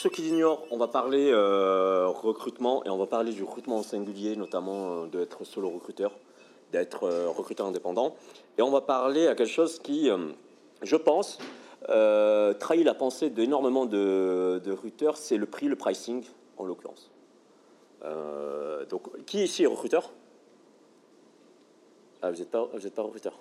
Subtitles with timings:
[0.00, 3.80] pour ceux qui l'ignorent, on va parler euh, recrutement et on va parler du recrutement
[3.80, 6.12] au singulier, notamment euh, d'être solo recruteur,
[6.72, 8.16] d'être euh, recruteur indépendant.
[8.56, 10.30] Et on va parler à quelque chose qui, euh,
[10.80, 11.36] je pense,
[11.84, 16.24] trahit la pensée d'énormément de, de recruteurs, c'est le prix, le pricing,
[16.56, 17.10] en l'occurrence.
[18.88, 20.12] Donc, qui ici est recruteur?
[22.22, 23.38] Ah, Vous n'êtes pas, vous êtes pas recruteur?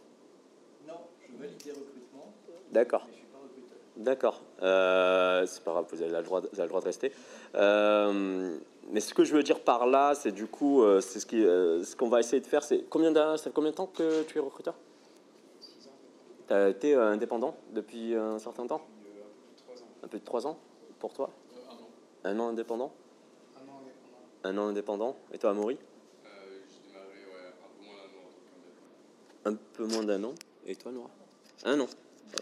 [0.85, 2.33] Non, je valide des recrutements,
[2.73, 3.03] D'accord.
[3.07, 3.77] mais je suis pas recruteur.
[3.99, 4.41] D'accord.
[4.61, 7.11] Euh, c'est pas grave, vous avez le droit, de- vous avez le droit de rester.
[7.55, 8.57] Euh,
[8.91, 12.07] mais ce que je veux dire par là, c'est du coup, euh, c'est ce qu'on
[12.07, 14.41] va essayer de faire, c'est combien d'années, ça fait combien de temps que tu es
[14.41, 14.75] recruteur?
[15.59, 15.91] Six ans,
[16.47, 18.81] Tu as été indépendant depuis un certain temps?
[20.01, 20.57] Un peu de trois ans.
[20.89, 21.29] De pour toi?
[22.23, 22.37] Un an.
[22.37, 22.93] Un an indépendant?
[23.57, 24.17] Un an indépendant.
[24.45, 25.77] Un an indépendant Et toi, Amaury?
[29.43, 30.33] Un peu moins d'un an.
[30.65, 31.09] Et toi, Nora
[31.65, 31.87] Un an.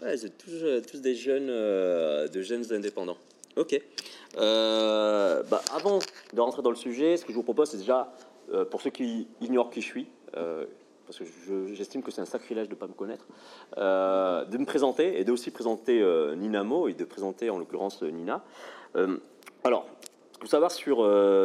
[0.02, 3.16] Ouais, êtes tous, euh, tous des jeunes, euh, de jeunes indépendants.
[3.56, 3.80] Ok.
[4.36, 5.98] Euh, bah, avant
[6.32, 8.12] de rentrer dans le sujet, ce que je vous propose, c'est déjà,
[8.52, 12.26] euh, pour ceux qui ignorent qui je suis, parce que je- j'estime que c'est un
[12.26, 13.26] sacrilège de ne pas me connaître,
[13.76, 16.00] de me présenter et de aussi présenter
[16.36, 18.44] Ninamo et de présenter en l'occurrence Nina.
[19.64, 19.86] Alors,
[20.32, 20.98] qu'il faut savoir sur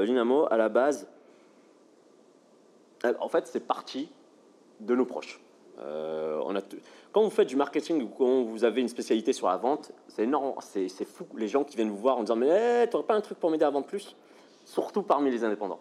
[0.06, 1.08] Ninamo, à la base,
[3.20, 4.10] en fait, c'est parti
[4.82, 5.40] de nos proches.
[5.80, 6.40] Euh,
[7.12, 10.24] quand vous faites du marketing ou quand vous avez une spécialité sur la vente, c'est
[10.24, 13.16] énorme, c'est fou les gens qui viennent vous voir en disant mais tu t'aurais pas
[13.16, 14.16] un truc pour m'aider à vendre plus,
[14.66, 15.80] surtout parmi les indépendants.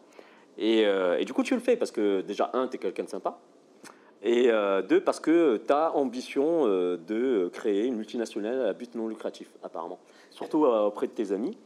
[0.59, 3.09] Et, euh, et du coup tu le fais parce que déjà un t'es quelqu'un de
[3.09, 3.39] sympa
[4.23, 9.09] et euh, deux parce que tu as ambition de créer une multinationale à but non
[9.09, 9.99] lucratif apparemment,
[10.31, 11.57] surtout auprès de tes amis.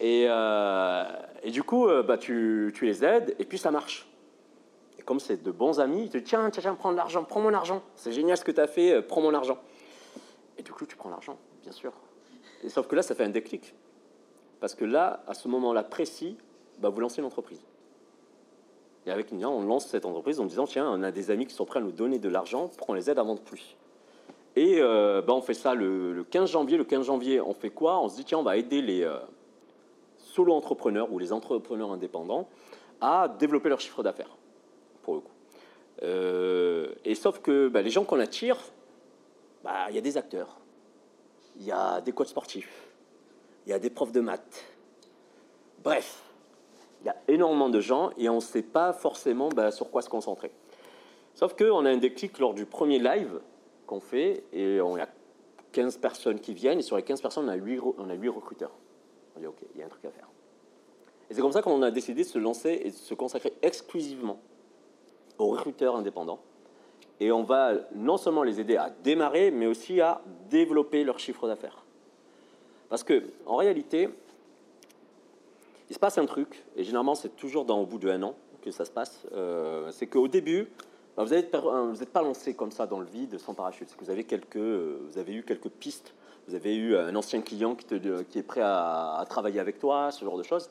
[0.00, 0.28] Et,
[1.50, 4.08] du coup bah, tu les aides et puis ça marche.
[5.08, 7.40] Comme c'est de bons amis, ils te disent Tiens, tiens, tiens, prends de l'argent, prends
[7.40, 7.80] mon argent.
[7.96, 9.56] C'est génial ce que tu as fait, euh, prends mon argent.
[10.58, 11.94] Et du coup, tu prends l'argent, bien sûr.
[12.62, 13.74] Et sauf que là, ça fait un déclic.
[14.60, 16.36] Parce que là, à ce moment-là précis,
[16.78, 17.62] bah, vous lancez une entreprise.
[19.06, 21.54] Et avec Nia, on lance cette entreprise en disant Tiens, on a des amis qui
[21.54, 23.78] sont prêts à nous donner de l'argent pour qu'on les aide à vendre plus.
[24.56, 26.76] Et euh, bah, on fait ça le, le 15 janvier.
[26.76, 27.98] Le 15 janvier, on fait quoi?
[27.98, 29.16] On se dit Tiens, on va aider les euh,
[30.18, 32.46] solo-entrepreneurs ou les entrepreneurs indépendants
[33.00, 34.37] à développer leur chiffre d'affaires
[36.02, 38.56] Euh, et sauf que bah, les gens qu'on attire,
[39.64, 40.58] bah, il y a des acteurs,
[41.56, 42.88] il y a des coachs sportifs,
[43.66, 44.64] il y a des profs de maths.
[45.82, 46.22] Bref,
[47.00, 50.02] il y a énormément de gens et on ne sait pas forcément bah, sur quoi
[50.02, 50.52] se concentrer.
[51.34, 53.40] Sauf qu'on a un déclic lors du premier live
[53.86, 55.06] qu'on fait et on a
[55.72, 58.28] 15 personnes qui viennent et sur les 15 personnes, on a 8, on a 8
[58.28, 58.72] recruteurs.
[59.36, 60.28] On dit ok, il y a un truc à faire.
[61.30, 64.40] Et c'est comme ça qu'on a décidé de se lancer et de se consacrer exclusivement
[65.38, 66.40] aux recruteurs indépendants.
[67.20, 71.48] Et on va non seulement les aider à démarrer, mais aussi à développer leur chiffre
[71.48, 71.84] d'affaires.
[72.88, 74.08] Parce que, en réalité,
[75.90, 78.70] il se passe un truc, et généralement c'est toujours dans, au bout d'un an que
[78.70, 80.68] ça se passe, euh, c'est qu'au début,
[81.16, 83.94] bah, vous n'êtes pas lancé comme ça dans le vide sans parachute.
[83.96, 86.14] Que vous avez, quelques, vous avez eu quelques pistes,
[86.46, 90.38] vous avez eu un ancien client qui, est prêt à, travailler avec toi, ce genre
[90.38, 90.70] de choses.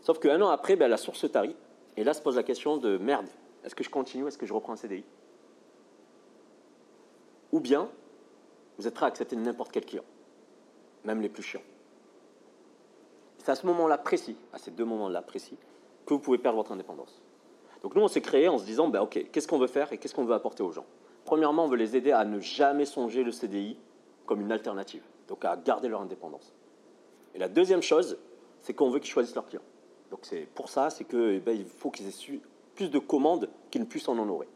[0.00, 1.56] Sauf qu'un an après, ben, la source tarit,
[1.96, 3.26] et là se pose la question de merde,
[3.64, 5.04] est-ce que je continue, est-ce que je reprends un CDI
[7.52, 7.88] Ou bien,
[8.78, 10.04] vous êtes prêt à accepter n'importe quel client,
[11.04, 11.62] même les plus chiants.
[13.38, 15.56] C'est à ce moment-là précis, à ces deux moments-là précis,
[16.06, 17.22] que vous pouvez perdre votre indépendance.
[17.82, 19.98] Donc nous, on s'est créé en se disant, ben, ok, qu'est-ce qu'on veut faire et
[19.98, 20.86] qu'est-ce qu'on veut apporter aux gens?
[21.24, 23.78] Premièrement, on veut les aider à ne jamais songer le CDI
[24.26, 26.52] comme une alternative, donc à garder leur indépendance.
[27.34, 28.18] Et la deuxième chose,
[28.62, 29.62] c'est qu'on veut qu'ils choisissent leurs clients.
[30.10, 32.40] Donc c'est pour ça, c'est que eh ben, faut qu'ils aient su-
[32.78, 34.46] plus de commandes qu'ils ne puissent en honorer.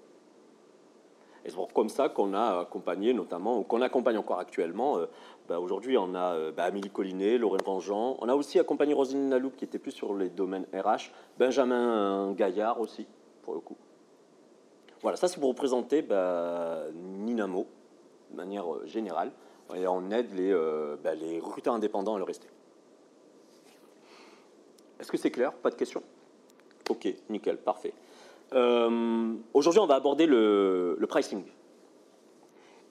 [1.44, 4.98] Et c'est comme ça qu'on a accompagné notamment, ou qu'on accompagne encore actuellement.
[4.98, 5.06] euh,
[5.48, 8.16] bah, Aujourd'hui, on a euh, bah, Amélie Collinet, Lorraine Grandjean.
[8.20, 11.10] On a aussi accompagné Roselyne Laloupe qui était plus sur les domaines RH.
[11.36, 13.08] Benjamin Gaillard aussi,
[13.42, 13.76] pour le coup.
[15.00, 17.66] Voilà, ça c'est pour vous présenter bah, Ninamo
[18.30, 19.32] de manière euh, générale.
[19.74, 22.46] Et on aide les, euh, les recruteurs indépendants à le rester.
[25.00, 25.52] Est-ce que c'est clair?
[25.54, 26.04] Pas de questions?
[26.88, 27.92] Ok, nickel, parfait.
[28.54, 31.44] Euh, Aujourd'hui, on va aborder le, pricing.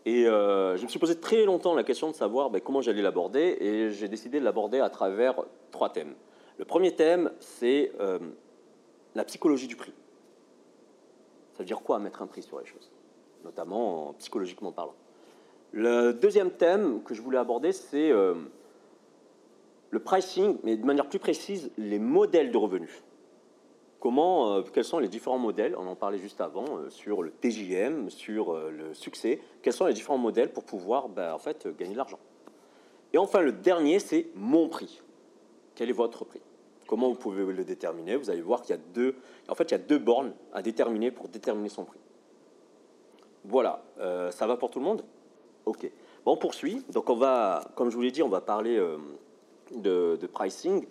[0.05, 3.03] Et euh, je me suis posé très longtemps la question de savoir ben, comment j'allais
[3.03, 5.35] l'aborder, et j'ai décidé de l'aborder à travers
[5.69, 6.15] trois thèmes.
[6.57, 8.19] Le premier thème, c'est euh,
[9.13, 9.93] la psychologie du prix.
[11.53, 12.91] Ça veut dire quoi mettre un prix sur les choses,
[13.43, 14.95] notamment en psychologiquement parlant?
[15.71, 18.11] Le deuxième thème que je voulais aborder, c'est
[19.91, 23.03] le pricing, mais de manière plus précise, les modèles de revenus.
[24.01, 27.29] Comment, euh, quels sont les différents modèles On en parlait juste avant euh, sur le
[27.29, 29.39] TJM, sur euh, le succès.
[29.61, 32.17] Quels sont les différents modèles pour pouvoir, bah, en fait, gagner de l'argent
[33.13, 35.03] Et enfin, le dernier, c'est mon prix.
[35.75, 36.41] quel est votre prix?
[36.87, 38.15] Comment vous pouvez le déterminer?
[38.15, 39.15] Vous allez voir qu'il y a deux,
[39.47, 41.99] en fait, il y a deux bornes à déterminer pour déterminer son prix.
[43.45, 43.83] Voilà,
[44.31, 45.05] ça va pour tout le monde?
[45.65, 45.89] Ok.
[46.25, 46.83] Bon, on poursuit.
[46.91, 48.77] Donc, on va, comme je vous l'ai dit, on va parler
[49.73, 50.85] de, de pricing.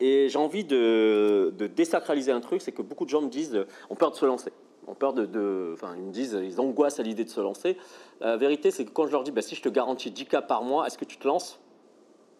[0.00, 3.66] Et j'ai envie de, désacraliser un truc, c'est que beaucoup de gens me disent, euh,
[3.90, 4.52] ont peur de se lancer.
[4.86, 7.78] Ont peur de, enfin, ils me disent, ils angoissent à l'idée de se lancer.
[8.20, 10.42] La vérité, c'est que quand je leur dis, bah, si je te garantis 10 cas
[10.42, 11.58] par mois, est-ce que tu te lances?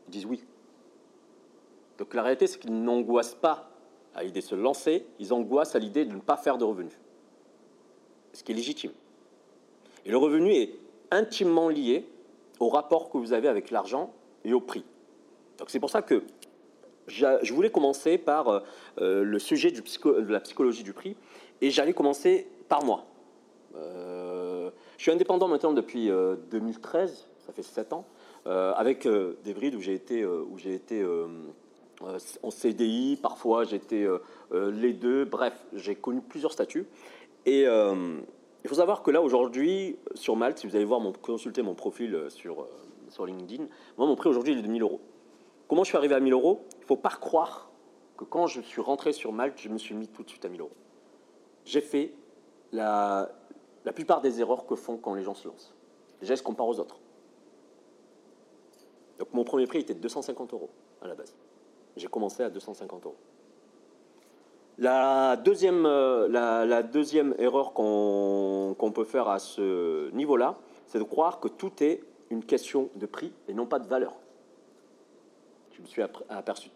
[0.08, 0.44] Ils disent oui.
[1.96, 3.70] Donc la réalité, c'est qu'ils n'angoissent pas
[4.14, 6.98] à l'idée de se lancer, ils angoissent à l'idée de ne pas faire de revenus.
[8.32, 8.92] Ce qui est légitime.
[10.04, 10.74] Et le revenu est
[11.10, 12.06] intimement lié
[12.60, 14.12] au rapport que vous avez avec l'argent
[14.44, 14.84] et au prix.
[15.58, 16.22] Donc c'est pour ça que
[17.08, 18.60] je voulais commencer par euh,
[19.00, 21.16] euh, le sujet de la psychologie du prix,
[21.60, 23.04] et j'allais commencer par moi.
[23.76, 28.06] Euh, je suis indépendant maintenant depuis euh, 2013, ça fait 7 ans,
[28.46, 31.02] avec des brides où j'ai été, où j'ai été
[32.02, 34.06] en CDI, parfois j'étais
[34.52, 36.86] les deux, bref, j'ai connu plusieurs statuts.
[37.46, 41.74] Et il faut savoir que là aujourd'hui, sur Malte, si vous allez voir consulter mon
[41.74, 42.66] profil sur,
[43.26, 43.64] LinkedIn,
[43.96, 45.00] moi mon prix aujourd'hui est de 1000 euros.
[45.66, 46.66] Comment je suis arrivé à 1000 euros?
[46.84, 47.70] Ne faut pas croire
[48.16, 50.48] que quand je suis rentré sur Malte, je me suis mis tout de suite à
[50.48, 50.76] 1000 euros.
[51.64, 52.12] J'ai fait
[52.72, 53.30] la,
[53.84, 55.74] la plupart des erreurs que font quand les gens se lancent.
[56.20, 57.00] Déjà, ils se comparent aux autres.
[59.18, 60.70] Donc mon premier prix était de 250 euros
[61.02, 61.34] à la base.
[61.96, 63.16] J'ai commencé à 250 euros.
[64.78, 70.58] La deuxième, euh, la, deuxième erreur qu'on qu'on peut faire à ce niveau-là,
[70.88, 74.16] c'est de croire que tout est une question de prix et non pas de valeur.
[75.76, 76.70] Je me suis aperçu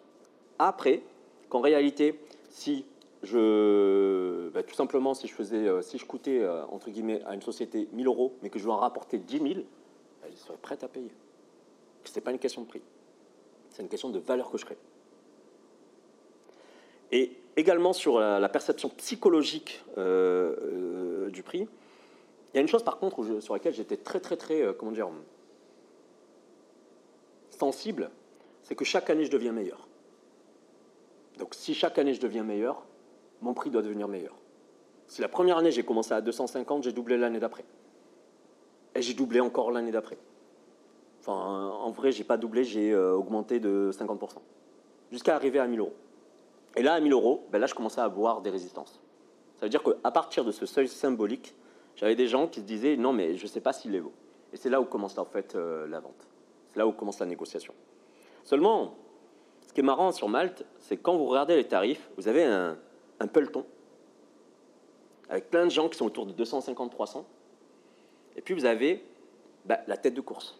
[0.58, 1.02] après
[1.48, 2.18] qu'en réalité,
[2.50, 2.84] si
[3.22, 7.34] je, bah, tout simplement, si je faisais, euh, si je coûtais euh, entre guillemets à
[7.34, 9.54] une société 1000 euros, mais que je dois en rapporter 10 000,
[10.24, 11.10] elle serait prête à payer.
[12.04, 12.82] Ce n'est pas une question de prix,
[13.70, 14.78] c'est une question de valeur que je crée.
[17.10, 21.66] Et également sur la, perception psychologique euh, du prix,
[22.52, 24.74] il y a une chose par contre où je- sur laquelle j'étais très très très
[24.78, 25.08] comment dire
[27.50, 28.10] sensible,
[28.68, 29.88] c'est que chaque année je deviens meilleur.
[31.38, 32.84] Donc si chaque année je deviens meilleur,
[33.40, 34.34] mon prix doit devenir meilleur.
[35.06, 37.64] Si la première année j'ai commencé à 250, j'ai doublé l'année d'après.
[38.94, 40.18] Et j'ai doublé encore l'année d'après.
[41.20, 44.36] Enfin, en vrai, j'ai pas doublé, j'ai euh, augmenté de 50%.
[45.10, 45.94] Jusqu'à arriver à 1000 euros.
[46.76, 49.00] Et là, à 1000 euros, ben là, je commençais à avoir des résistances.
[49.56, 51.54] Ça veut dire qu'à partir de ce seuil symbolique,
[51.96, 54.12] j'avais des gens qui se disaient non, mais je ne sais pas s'il les vaut.
[54.52, 56.28] Et c'est là où commence en fait euh, la vente.
[56.68, 57.74] C'est là où commence la négociation.
[58.48, 58.94] Seulement,
[59.66, 62.78] ce qui est marrant sur Malte, c'est quand vous regardez les tarifs, vous avez un,
[63.30, 63.66] peloton
[65.28, 67.24] avec plein de gens qui sont autour de 250-300.
[68.36, 69.04] Et puis vous avez
[69.66, 70.58] bah, la tête de course.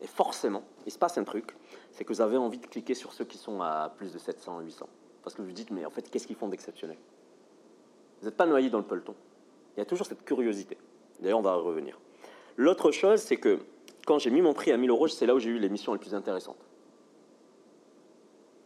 [0.00, 1.54] Et forcément, il se passe un truc,
[1.92, 4.58] c'est que vous avez envie de cliquer sur ceux qui sont à plus de 700,
[4.58, 4.88] 800.
[5.22, 6.98] Parce que vous vous dites, mais en fait, qu'est-ce qu'ils font d'exceptionnel?
[8.18, 9.14] Vous n'êtes pas noyé dans le peloton.
[9.76, 10.76] Il y a toujours cette curiosité.
[11.20, 12.00] D'ailleurs, on va revenir.
[12.56, 13.60] L'autre chose, c'est que
[14.04, 15.92] quand j'ai mis mon prix à 1000 euros, c'est là où j'ai eu les missions
[15.92, 16.58] les plus intéressantes.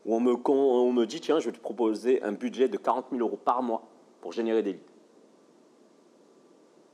[0.04, 3.38] Où on me, dit, tiens, je vais te proposer un budget de 40 000 euros
[3.38, 3.82] par mois
[4.20, 4.84] pour générer des leads.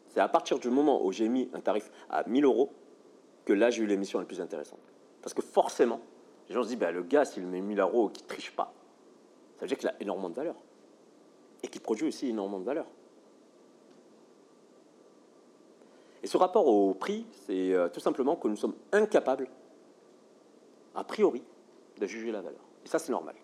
[0.08, 2.70] C'est à partir du moment où j'ai mis un tarif à 1000 euros
[3.44, 4.78] que là, j'ai eu les missions les plus intéressantes.
[5.22, 6.00] Parce que forcément,
[6.48, 8.72] les gens se disent, bah, le gars, s'il met 1000 euros ne triche pas,
[9.56, 10.56] ça veut dire qu'il a énormément de valeur.
[11.62, 12.86] Et qu'il produit aussi énormément de valeur.
[16.22, 19.48] Et ce rapport au prix, c'est euh, tout simplement que nous sommes incapables,
[20.94, 21.42] a priori,
[21.98, 22.69] de juger la valeur.
[22.84, 23.34] Et ça, c'est normal.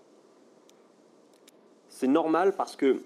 [1.88, 3.00] C'est normal parce que,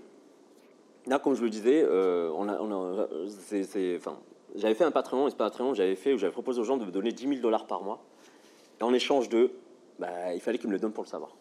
[1.06, 4.18] là, comme je le disais, euh, on a, c'est- enfin,
[4.56, 6.84] j'avais fait un Patreon, et ce Patreon, j'avais fait, où j'avais proposé aux gens de
[6.84, 8.02] me donner 10 000 dollars par mois.
[8.80, 9.52] Et en échange de,
[9.98, 11.36] bah, il fallait qu'ils me le donnent pour le savoir.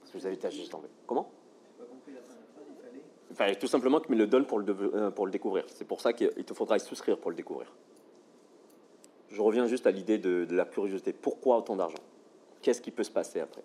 [0.00, 0.88] Parce que vous avez été juste tombé.
[1.06, 1.30] Comment?
[1.78, 3.02] J'ai pas compris la fin de la phrase, il fallait.
[3.30, 5.64] Il fallait tout simplement qu'ils me le donnent pour le, euh, pour le découvrir.
[5.68, 7.72] C'est pour ça qu'il te faudra y souscrire pour le découvrir.
[9.30, 11.12] Je reviens juste à l'idée de la curiosité.
[11.12, 11.98] Pourquoi autant d'argent?
[12.62, 13.62] Qu'est-ce qui peut se passer après?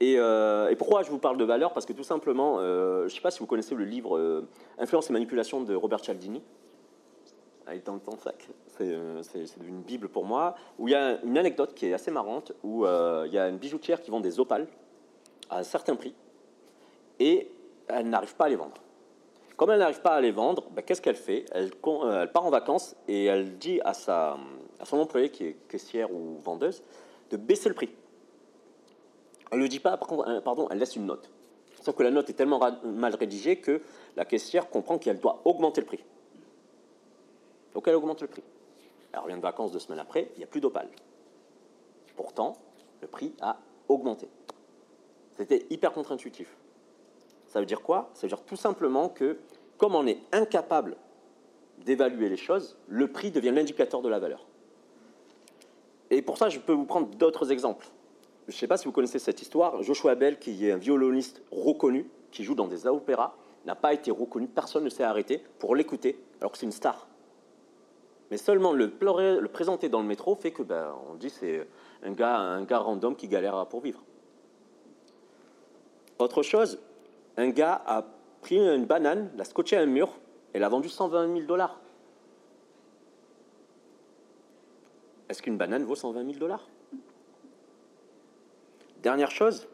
[0.00, 1.72] Et, euh, et pourquoi je vous parle de valeur?
[1.72, 4.46] Parce que tout simplement, euh, je ne sais pas si vous connaissez le livre euh,
[4.78, 6.42] Influence et manipulation de Robert Cialdini.
[7.66, 8.48] Ah, il est dans le temps sac.
[8.68, 10.54] C'est devenu une bible pour moi.
[10.78, 13.58] Où il y a une anecdote qui est assez marrante, où il y a une
[13.58, 14.68] bijoutière qui vend des opales
[15.50, 16.14] à un certain prix
[17.18, 17.50] et
[17.88, 18.80] elle n'arrive pas à les vendre.
[19.56, 21.44] Comme elle n'arrive pas à les vendre, ben, qu'est-ce qu'elle fait?
[21.50, 21.70] Elle,
[22.12, 24.36] elle part en vacances et elle dit à, sa,
[24.78, 26.82] à son employé, qui est caissière ou vendeuse,
[27.30, 27.90] de baisser le prix.
[29.50, 31.30] Elle ne le dit pas, euh, pardon, elle laisse une note.
[31.82, 33.80] Sauf que la note est tellement mal rédigée que
[34.16, 36.04] la caissière comprend qu'elle doit augmenter le prix.
[37.74, 38.42] Donc elle augmente le prix.
[39.12, 40.88] Elle revient de vacances deux semaines après, il n'y a plus d'opale.
[42.16, 42.56] Pourtant,
[43.00, 44.28] le prix a augmenté.
[45.36, 46.56] C'était hyper contre-intuitif.
[47.46, 48.10] Ça veut dire quoi?
[48.14, 49.38] Ça veut dire tout simplement que,
[49.78, 50.96] comme on est incapable
[51.78, 54.46] d'évaluer les choses, le prix devient l'indicateur de la valeur.
[56.10, 57.86] Et pour ça, je peux vous prendre d'autres exemples.
[58.48, 59.82] Je ne sais pas si vous connaissez cette histoire.
[59.82, 63.34] Joshua Bell, qui est un violoniste reconnu, qui joue dans des opéras,
[63.66, 67.06] n'a pas été reconnu, personne ne s'est arrêté pour l'écouter, alors que c'est une star.
[68.30, 68.88] Mais seulement le,
[69.48, 71.68] présenter dans le métro fait que, ben, on dit c'est
[72.02, 74.02] un gars, un random qui galère pour vivre.
[76.18, 76.80] Autre chose,
[77.36, 78.04] un gars a
[78.40, 80.08] pris une banane, l'a scotché à un mur
[80.54, 81.78] et l'a vendu 120 000 dollars.
[85.28, 86.66] Est-ce qu'une banane vaut 120 000 dollars?
[89.02, 89.68] Dernière chose,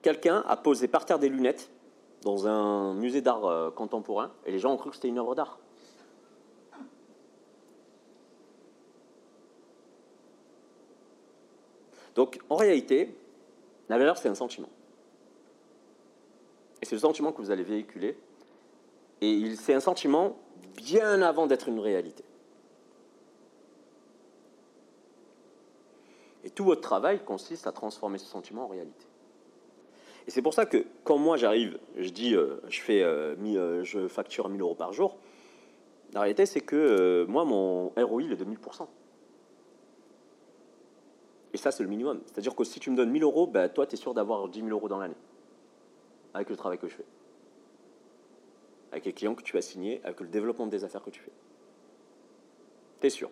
[0.00, 1.70] quelqu'un a posé par terre des lunettes
[2.22, 5.34] dans un musée d'art euh, contemporain et les gens ont cru que c'était une œuvre
[5.34, 5.58] d'art.
[12.14, 13.16] Donc, en réalité,
[13.88, 14.68] la valeur, c'est un sentiment.
[16.82, 18.18] Et c'est le sentiment que vous allez véhiculer.
[19.20, 20.36] Et c'est un sentiment
[20.76, 22.24] bien avant d'être une réalité.
[26.54, 29.06] Tout votre travail consiste à transformer ce sentiment en réalité.
[30.26, 33.82] Et c'est pour ça que quand moi j'arrive, je dis, euh, je, fais, euh, euh,
[33.82, 35.16] je facture 1000 euros par jour,
[36.12, 38.86] la réalité c'est que moi mon ROI il est de 1000%.
[41.54, 42.20] Et ça c'est le minimum.
[42.26, 44.60] C'est-à-dire que si tu me donnes 1000 euros, ben, toi tu es sûr d'avoir 10
[44.60, 45.16] 000 euros dans l'année.
[46.34, 47.04] Avec le travail que je fais.
[48.90, 51.32] Avec les clients que tu as signés, avec le développement des affaires que tu fais.
[53.00, 53.30] Tu es sûr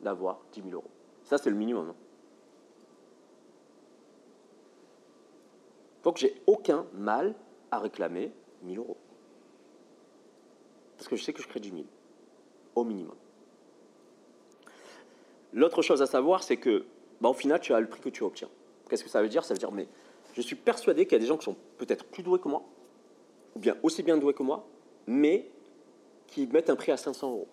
[0.00, 0.90] d'avoir 10 000 euros.
[1.24, 1.90] Ça c'est le minimum.
[1.90, 1.94] hein.
[6.02, 7.34] Que j'ai aucun mal
[7.70, 8.96] à réclamer 1000 euros.
[10.96, 11.86] Parce que je sais que je crée du 1000,
[12.74, 13.16] au minimum.
[15.52, 16.86] L'autre chose à savoir, c'est que,
[17.20, 18.48] bah, au final, tu as le prix que tu obtiens.
[18.88, 19.44] Qu'est-ce que ça veut dire?
[19.44, 19.88] Ça veut dire, mais
[20.34, 22.62] je suis persuadé qu'il y a des gens qui sont peut-être plus doués que moi,
[23.54, 24.66] ou bien aussi bien doués que moi,
[25.06, 25.50] mais
[26.26, 27.48] qui mettent un prix à 500 euros.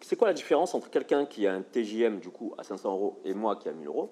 [0.00, 3.20] C'est quoi la différence entre quelqu'un qui a un TJM du coup à 500 euros
[3.24, 4.10] et moi qui a 1000 euros?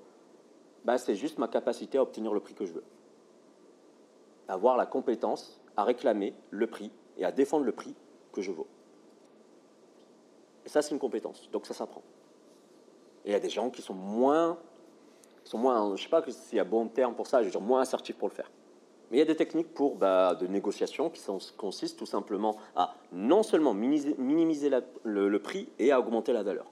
[0.85, 2.85] Bah, c'est juste ma capacité à obtenir le prix que je veux.
[4.49, 7.95] Avoir la compétence à réclamer le prix et à défendre le prix
[8.33, 8.67] que je vaux.
[10.65, 11.49] Et ça, c'est une compétence.
[11.51, 12.03] Donc ça s'apprend.
[13.25, 14.59] Et il y a des gens qui sont moins,
[15.45, 17.51] sont moins, je ne sais pas s'il y a bon terme pour ça, je veux
[17.51, 18.51] dire moins assertifs pour le faire.
[19.11, 21.23] Mais il y a des techniques pour, bah, de négociation qui
[21.57, 24.71] consistent tout simplement à non seulement minimiser,
[25.05, 26.67] le prix et à augmenter la valeur.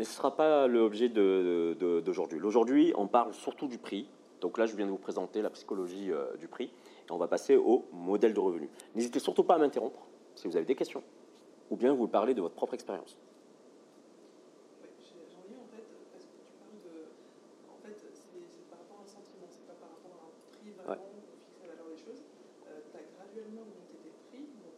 [0.00, 2.40] Mais ce ne sera pas l'objet d'aujourd'hui.
[2.40, 4.08] Aujourd'hui, on parle surtout du prix.
[4.40, 6.72] Donc là, je viens de vous présenter la psychologie euh, du prix.
[7.06, 8.70] Et on va passer au modèle de revenu.
[8.94, 10.00] N'hésitez surtout pas à m'interrompre
[10.36, 11.02] si vous avez des questions.
[11.68, 13.18] Ou bien vous parlez de votre propre expérience.
[14.80, 15.84] Ouais, j'ai- J'en ai en fait,
[16.16, 16.96] parce que tu parles de.
[17.68, 18.40] En fait, c'est c'est
[18.72, 21.12] par rapport à un sentiment, c'est pas par rapport à un prix vraiment Ouais.
[21.12, 22.24] où on fixe la valeur des choses.
[22.24, 24.72] tu as graduellement augmenté tes prix, donc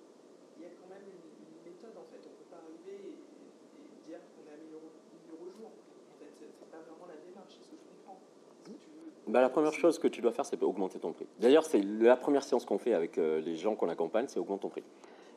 [0.58, 2.18] il y a quand même une, une méthode en fait.
[2.26, 5.70] On peut pas arriver et, et dire qu'on est à 1000 euros, 1000 euros jour.
[6.12, 8.18] En fait, c'est c'est pas vraiment la démarche, c'est ce que je comprends.
[8.66, 11.26] Si tu veux- Bah, la première chose que tu dois faire, c'est augmenter ton prix.
[11.38, 14.60] D'ailleurs, c'est la première séance qu'on fait avec euh, les gens qu'on accompagne, c'est augmenter
[14.60, 14.82] ton prix.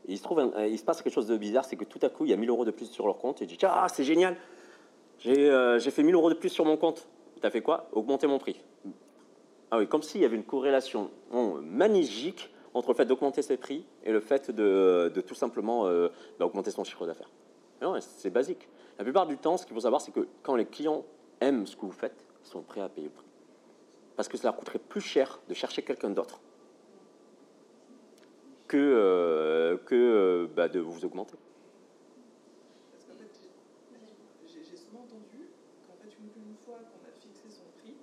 [0.10, 2.26] Il se, trouve il se passe quelque chose de bizarre, c'est que tout à coup,
[2.26, 4.04] il y a 1000 euros de plus sur leur compte et tu dis Ah, c'est
[4.04, 4.36] génial
[5.20, 7.08] J'ai euh, fait 1000 euros de plus sur mon compte.
[7.40, 7.88] Tu as fait quoi?
[7.94, 8.62] Augmenter mon prix.
[9.72, 13.56] Ah oui, comme s'il y avait une corrélation oh, magique entre le fait d'augmenter ses
[13.56, 17.32] prix et le fait de, tout simplement euh, bah, augmenter son chiffre d'affaires.
[17.82, 18.68] Non, c'est basique.
[18.98, 21.06] La plupart du temps, ce qu'il faut savoir, c'est que quand les clients
[21.40, 23.25] aiment ce que vous faites, ils sont prêts à payer le prix.
[24.16, 26.40] Parce que ça leur coûterait plus cher de chercher quelqu'un d'autre
[28.68, 31.38] que, euh, que euh, bah, de vous augmenter.
[32.92, 33.30] Parce qu'en fait,
[34.48, 35.50] j'ai- souvent entendu
[35.88, 37.96] qu'en fait, une, une fois qu'on a fixé son prix,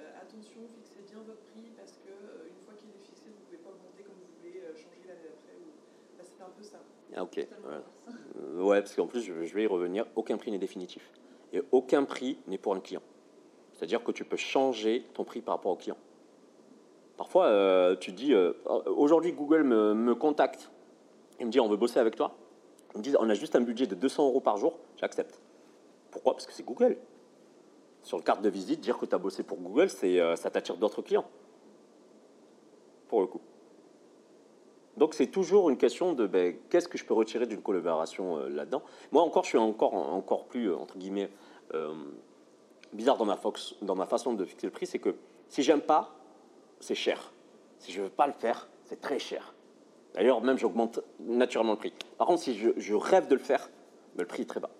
[0.00, 3.38] euh, attention, fixez bien votre prix parce que euh, une fois qu'il est fixé, vous
[3.40, 5.56] ne pouvez pas augmenter comme vous voulez, changer l'année d'après.
[5.58, 5.72] Ou...
[6.18, 6.78] Bah, C'était un peu ça.
[7.16, 7.38] Ah, ok.
[8.56, 11.12] Ouais, parce qu'en plus, je, je vais y revenir, aucun prix n'est définitif.
[11.52, 13.02] Et aucun prix n'est pour un client.
[13.74, 15.96] C'est-à-dire que tu peux changer ton prix par rapport au client.
[17.16, 18.52] Parfois, euh, tu dis, euh,
[18.86, 20.70] aujourd'hui, Google me, contacte
[21.38, 22.36] et me dit, on veut bosser avec toi.
[22.94, 25.40] Ils me disent, on a juste un budget de 200 euros par jour, j'accepte.
[26.10, 26.34] Pourquoi?
[26.34, 26.96] Parce que c'est Google.
[28.02, 30.76] Sur le carte de visite, dire que tu as bossé pour Google, euh, ça t'attire
[30.76, 31.24] d'autres clients.
[33.08, 33.40] Pour le coup.
[34.96, 38.82] Donc c'est toujours une question de ben, qu'est-ce que je peux retirer d'une collaboration là-dedans?
[39.10, 41.30] Moi encore, je suis encore, plus, entre guillemets,
[42.94, 45.14] bizarre dans ma, fox- dans ma façon de fixer le prix, c'est que
[45.48, 46.14] si j'aime pas,
[46.80, 47.32] c'est cher.
[47.78, 49.54] Si je veux pas le faire, c'est très cher.
[50.14, 51.92] D'ailleurs, même j'augmente naturellement le prix.
[52.18, 53.68] Par contre, si je, rêve de le faire,
[54.14, 54.70] ben, le prix est très bas.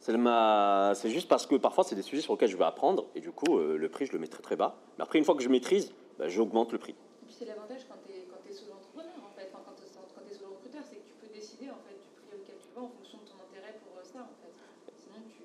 [0.00, 3.30] C'est juste parce que parfois c'est des sujets sur lesquels je veux apprendre et du
[3.30, 4.74] coup euh, le prix je le mets très très bas.
[4.98, 6.96] Mais après une fois que je maîtrise, bah, j'augmente le prix
[8.10, 11.06] es, quand t'es solo entrepreneur en fait, enfin, quand tu es, solo recruteur, c'est que
[11.06, 13.78] tu peux décider en fait du prix auquel tu vas en fonction de ton intérêt
[13.78, 14.50] pour euh, ça en fait.
[14.98, 15.42] Sinon tu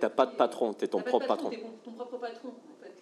[0.00, 1.50] T'as pas de patron, t'es ton propre patron.
[1.50, 2.92] T'es ton propre patron en fait.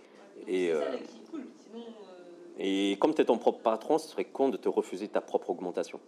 [0.46, 1.46] Et, c'est ça euh, là qui est cool.
[1.56, 5.08] Sinon, euh, Et comme tu es ton propre patron, ce serait con de te refuser
[5.08, 6.00] ta propre augmentation.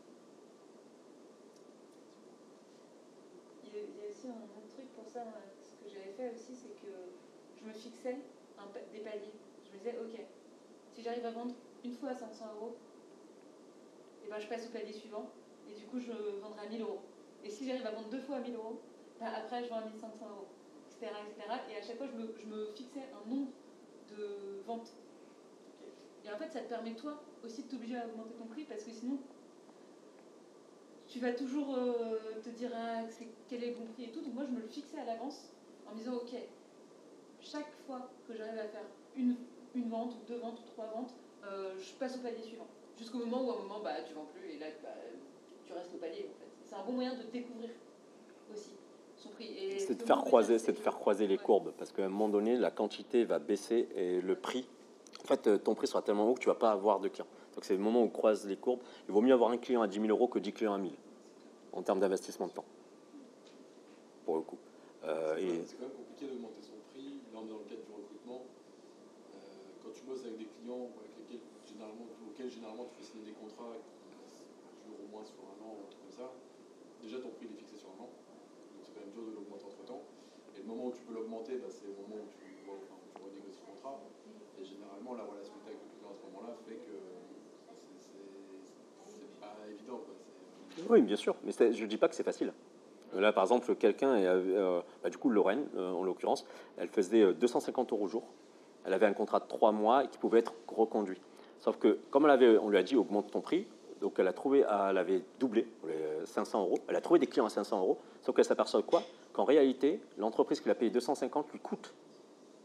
[3.65, 5.25] il y, a, il y a aussi un autre truc pour ça.
[5.63, 6.93] Ce que j'avais fait aussi, c'est que
[7.61, 8.17] je me fixais
[8.59, 9.33] un des paliers.
[9.65, 10.25] Je me disais, ok,
[10.95, 12.77] si j'arrive à vendre une fois à 500 euros,
[14.27, 15.31] et ben je passe au palier suivant.
[15.69, 17.01] Et du coup, je vendrai à 1000 euros.
[17.45, 18.81] Et si j'arrive à vendre deux fois à 1000 euros,
[19.21, 20.47] ben après, je vends à 1500 euros,
[21.03, 21.61] etc..
[21.71, 23.51] Et à chaque fois, je me, fixais un nombre
[24.11, 24.93] de ventes.
[26.25, 28.83] Et en fait, ça te permet, toi, aussi de t'obliger à augmenter ton prix parce
[28.83, 29.19] que sinon,
[31.07, 33.03] tu vas toujours euh, te dire ah,
[33.49, 34.21] quel est le bon prix et tout.
[34.21, 35.53] Donc, moi, je me le fixais à l'avance
[35.87, 36.35] en me disant ok,
[37.41, 38.87] chaque fois que j'arrive à faire
[39.17, 39.37] une,
[39.89, 42.67] vente, ou deux ventes, ou trois ventes, euh, je passe au palier suivant.
[42.99, 44.89] Jusqu'au moment où, à un moment, bah, tu vends plus et là, bah,
[45.65, 46.29] tu restes au palier.
[46.31, 46.51] En fait.
[46.65, 47.71] C'est un bon moyen de découvrir
[48.53, 48.73] aussi
[49.79, 52.29] C'est de faire croiser, moyen, c'est de faire croiser les courbes parce qu'à un moment
[52.29, 54.67] donné, la quantité va baisser et le prix.
[55.23, 57.27] En fait, euh, ton prix sera tellement haut que tu vas pas avoir de clients.
[57.55, 58.81] Donc c'est le moment où croise les courbes.
[59.09, 60.93] Il vaut mieux avoir un client à 10 000 euros que 10 clients à 1000
[61.73, 62.65] en termes d'investissement de temps.
[64.25, 64.59] Pour le coup.
[65.05, 67.21] Euh, C'est et quand même- C'est quand même compliqué d'augmenter son prix.
[67.33, 68.43] Là, on est dans le cadre du recrutement.
[68.43, 69.39] Euh,
[69.85, 73.37] quand tu bosses avec des clients avec lesquels, généralement, auxquels généralement tu fais signer des
[73.39, 76.27] contrats qui durent au moins sur un an ou un truc comme ça,
[77.03, 78.11] déjà ton prix il est fixé sur un an.
[78.11, 80.03] Donc c'est quand même de l'augmenter entre temps.
[80.57, 82.97] Et le moment où tu peux l'augmenter, bah, c'est le moment où tu, vois, enfin,
[83.15, 84.01] tu renégocies le contrat.
[84.61, 86.97] Et généralement, la relation que tu as avec le client à ce moment-là fait que
[88.01, 88.67] c'est-
[89.07, 90.01] c'est pas évident.
[90.05, 90.15] Quoi.
[90.91, 92.53] Oui, bien sûr, mais je ne dis pas que c'est facile.
[93.15, 96.45] Euh, Là, par exemple, quelqu'un, euh, bah, du coup, Lorraine, euh, en l'occurrence,
[96.77, 98.25] elle faisait euh, 250 euros au jour.
[98.85, 101.21] Elle avait un contrat de trois mois et qui pouvait être reconduit.
[101.59, 103.67] Sauf que, comme elle avait, on lui a dit augmente ton prix,
[104.07, 106.79] donc elle a trouvé, ah, elle avait doublé les 500 euros.
[106.87, 109.03] Elle a trouvé des clients à 500 euros, sauf qu'elle s'aperçoit quoi?
[109.33, 111.93] Qu'en réalité, l'entreprise qui l'a payé 250 lui coûte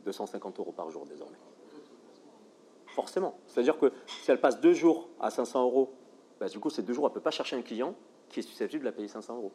[0.05, 1.39] 250 euros par jour désormais.
[2.85, 3.39] Forcément.
[3.47, 5.91] C'est-à-dire que si elle passe deux jours à 500 euros,
[6.39, 7.95] bah, du coup, ces deux jours, elle ne peut pas chercher un client
[8.29, 9.51] qui est susceptible de la payer 500 euros.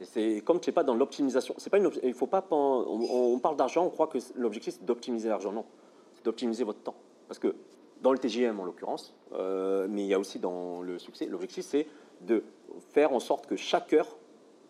[0.00, 1.54] Et c'est comme tu n'es pas dans l'optimisation.
[1.58, 2.44] C'est pas il faut pas.
[2.50, 5.52] On, on parle d'argent, on croit que l'objectif c'est d'optimiser l'argent.
[5.52, 5.66] Non,
[6.14, 6.96] c'est d'optimiser votre temps.
[7.28, 7.54] Parce que
[8.02, 11.64] dans le TGM en l'occurrence, euh, mais il y a aussi dans le succès, l'objectif
[11.64, 11.86] c'est
[12.20, 12.44] de
[12.92, 14.16] faire en sorte que chaque heure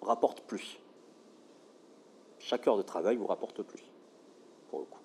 [0.02, 0.78] rapporte plus.
[2.38, 3.82] Chaque heure de travail vous rapporte plus,
[4.70, 4.98] pour le coup.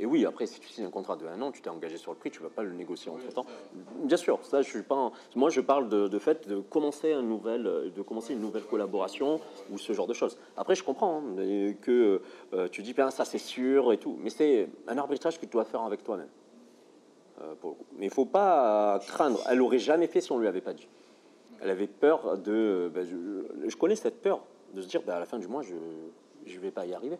[0.00, 2.10] Et oui, après, si tu signes un contrat de un an, tu t'es engagé sur
[2.10, 3.46] le prix, tu ne vas pas le négocier entre temps.
[4.02, 4.96] Bien sûr, ça, je suis pas.
[4.96, 8.64] un- Moi, je parle de, de fait de commencer un nouvel, de commencer une nouvelle
[8.64, 10.36] collaboration ou ce genre de choses.
[10.56, 12.20] Après, je comprends hein, que
[12.54, 15.52] euh, tu dis bien ça, c'est sûr et tout, mais c'est un arbitrage que tu
[15.52, 16.28] dois faire avec toi-même.
[17.40, 17.54] Euh.
[17.96, 19.40] Mais il faut pas craindre.
[19.48, 20.88] Elle aurait jamais fait si on lui avait pas dit.
[21.60, 22.90] Elle avait peur de.
[22.94, 24.40] ben, je, connais cette peur
[24.74, 27.18] de se dire, ben, à la fin du mois, je ne vais pas y arriver.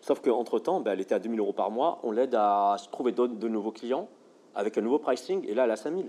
[0.00, 2.00] Sauf qu'entre-temps, ben, elle était à 2000 euros par mois.
[2.02, 4.08] On l'aide à se trouver de nouveaux clients
[4.54, 5.46] avec un nouveau pricing.
[5.48, 6.08] Et là, elle a 5000.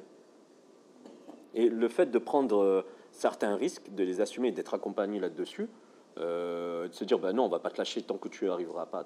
[1.54, 5.68] Et le fait de prendre euh, certains risques, de les assumer d'être accompagné là-dessus,
[6.18, 8.86] euh, de se dire, ben non, on va pas te lâcher tant que tu n'arriveras
[8.86, 9.06] pas à à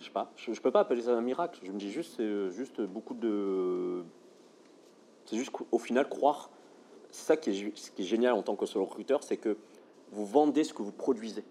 [0.00, 0.30] je sais pas.
[0.36, 1.60] Je, je peux pas appeler ça un miracle.
[1.62, 4.02] Je me dis juste, c'est euh, juste beaucoup de.
[5.26, 6.50] C'est juste qu'au final, croire.
[7.10, 9.56] C'est ça qui est, ce qui est génial en tant que solo recruteur, c'est que
[10.12, 11.44] vous vendez ce que vous produisez.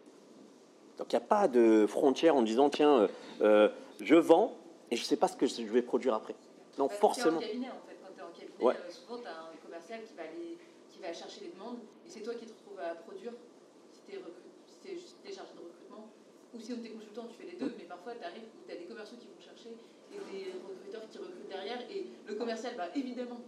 [0.97, 3.07] Donc il n'y a pas de frontière en disant tiens, euh,
[3.41, 3.69] euh,
[4.01, 4.55] je vends
[4.91, 6.35] et je ne sais pas ce que je vais produire après.
[6.77, 7.39] Non, forcément.
[7.39, 7.97] T'es en cabinet en fait.
[8.01, 8.75] Quand tu es en cabinet, Ouais.
[8.75, 10.57] euh, souvent tu as un commercial qui va, aller,
[10.89, 13.33] qui va chercher les demandes et c'est toi qui te retrouves à produire
[13.91, 14.19] si tu es.
[16.53, 18.71] Ou si on t'es consultant, tu fais les deux, mais parfois tu arrives où tu
[18.73, 19.69] as des commerciaux qui vont chercher
[20.13, 21.79] et des recruteurs qui recrutent derrière.
[21.91, 23.39] Et le commercial, bah, évidemment,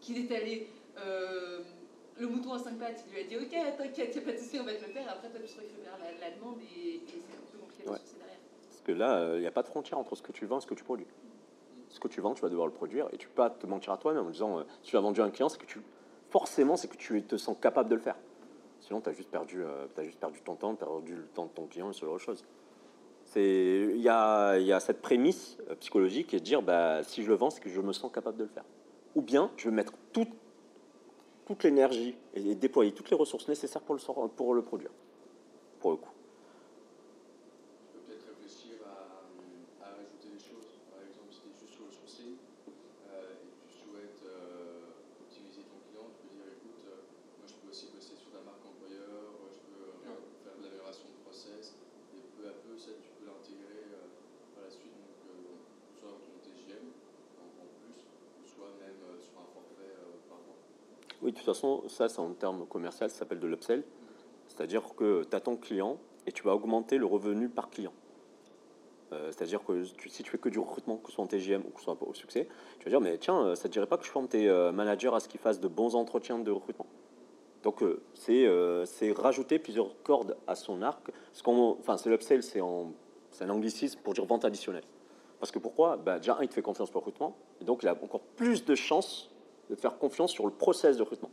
[0.00, 0.68] qu'il est allé.
[0.98, 1.60] euh,
[2.18, 4.58] le mouton à cinq pattes, il lui a dit Ok, t'inquiète, a pas de souci,
[4.58, 5.06] on va te le faire.
[5.10, 7.98] Après, toi, tu récupères la, la demande et, et c'est un peu compliqué Ouais.
[8.18, 8.38] derrière.
[8.70, 10.56] Parce que là, euh, il n'y a pas de frontière entre ce que tu vends
[10.56, 11.06] et ce que tu produis.
[11.90, 13.92] Ce que tu vends, tu vas devoir le produire et tu peux pas te mentir
[13.92, 15.80] à toi-même en disant euh, si tu as vendu à un client, c'est que tu
[16.30, 18.16] forcément c'est que tu te sens capable de le faire.
[18.86, 21.50] Sinon, tu as juste perdu, euh, t'as juste perdu ton temps, perdu le temps de
[21.50, 22.44] ton client et ce genre de choses.
[23.34, 27.28] Il y a, y a cette prémisse euh, psychologique et de dire bah si je
[27.28, 28.64] le vends, c'est que je me sens capable de le faire.
[29.16, 34.28] Ou bien je vais mettre toute l'énergie et, déployer toutes les ressources nécessaires pour le
[34.28, 34.92] pour le produire.
[35.80, 36.12] Pour le coup.
[37.90, 40.78] Tu peux peut-être réfléchir à, à rajouter des choses.
[40.94, 42.38] Par exemple, si tu es juste sur le sourcing
[43.10, 47.02] euh, et que tu souhaites euh, optimiser ton client, tu peux dire écoute, euh,
[47.42, 49.36] moi je peux aussi bosser sur la marque employeur,
[61.22, 63.84] Oui, de toute façon, ça, c'est en termes commercial, ça s'appelle de l'upsell.
[64.48, 67.92] C'est-à-dire que tu as ton client et tu vas augmenter le revenu par client.
[69.12, 71.70] Euh, C'est-à-dire que si tu fais que du recrutement, que ce soit en TGM ou
[71.70, 72.48] que ce soit au succès,
[72.78, 74.48] tu vas dire, mais tiens, euh, ça ne te dirait pas que je forme tes
[74.48, 76.86] euh, managers à ce qu'ils fassent de bons entretiens de recrutement?
[77.62, 81.10] Donc, euh, c'est rajouter plusieurs cordes à son arc.
[81.32, 84.84] Ce qu'on- Enfin, c'est l'upsell, c'est un anglicisme pour dire vente additionnelle.
[85.40, 85.96] Parce que pourquoi?
[85.96, 88.64] Bah, Déjà, il te fait confiance pour le recrutement, et donc il a encore plus
[88.64, 89.30] de chances
[89.70, 91.30] de faire confiance sur le process de recrutement.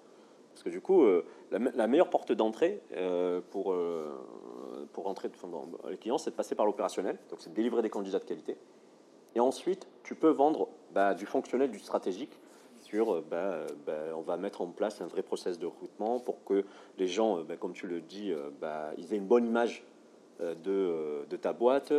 [0.52, 4.14] Parce que du coup, euh, la, me- la meilleure porte d'entrée euh, pour, euh,
[4.94, 7.90] pour entrer dans les clients, c'est de passer par l'opérationnel, donc c'est de délivrer des
[7.90, 8.58] candidats de qualité.
[9.36, 12.38] Et ensuite, tu peux vendre bah, du fonctionnel, du stratégique,
[12.84, 16.44] sur euh, bah, bah, on va mettre en place un vrai process de recrutement pour
[16.44, 16.66] que
[16.98, 18.32] les gens, bah, comme tu le dis,
[18.98, 19.84] ils aient une bonne image
[20.40, 21.94] de, de ta boîte,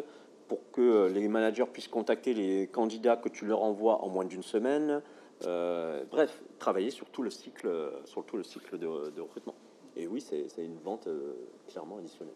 [0.47, 4.43] pour que les managers puissent contacter les candidats que tu leur envoies en moins d'une
[4.43, 5.03] semaine.
[5.47, 9.55] Euh, bref, travailler sur tout le cycle, euh, sur tout le cycle de, de recrutement.
[9.97, 11.35] Et oui, c'est une vente euh,
[11.69, 12.35] clairement additionnelle.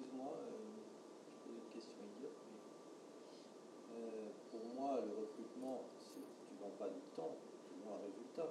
[0.00, 7.00] Excuse-moi, euh, une question idiote, mais euh, pour moi, le recrutement, tu vends pas du
[7.16, 7.34] temps,
[7.68, 8.48] tu vends un résultat.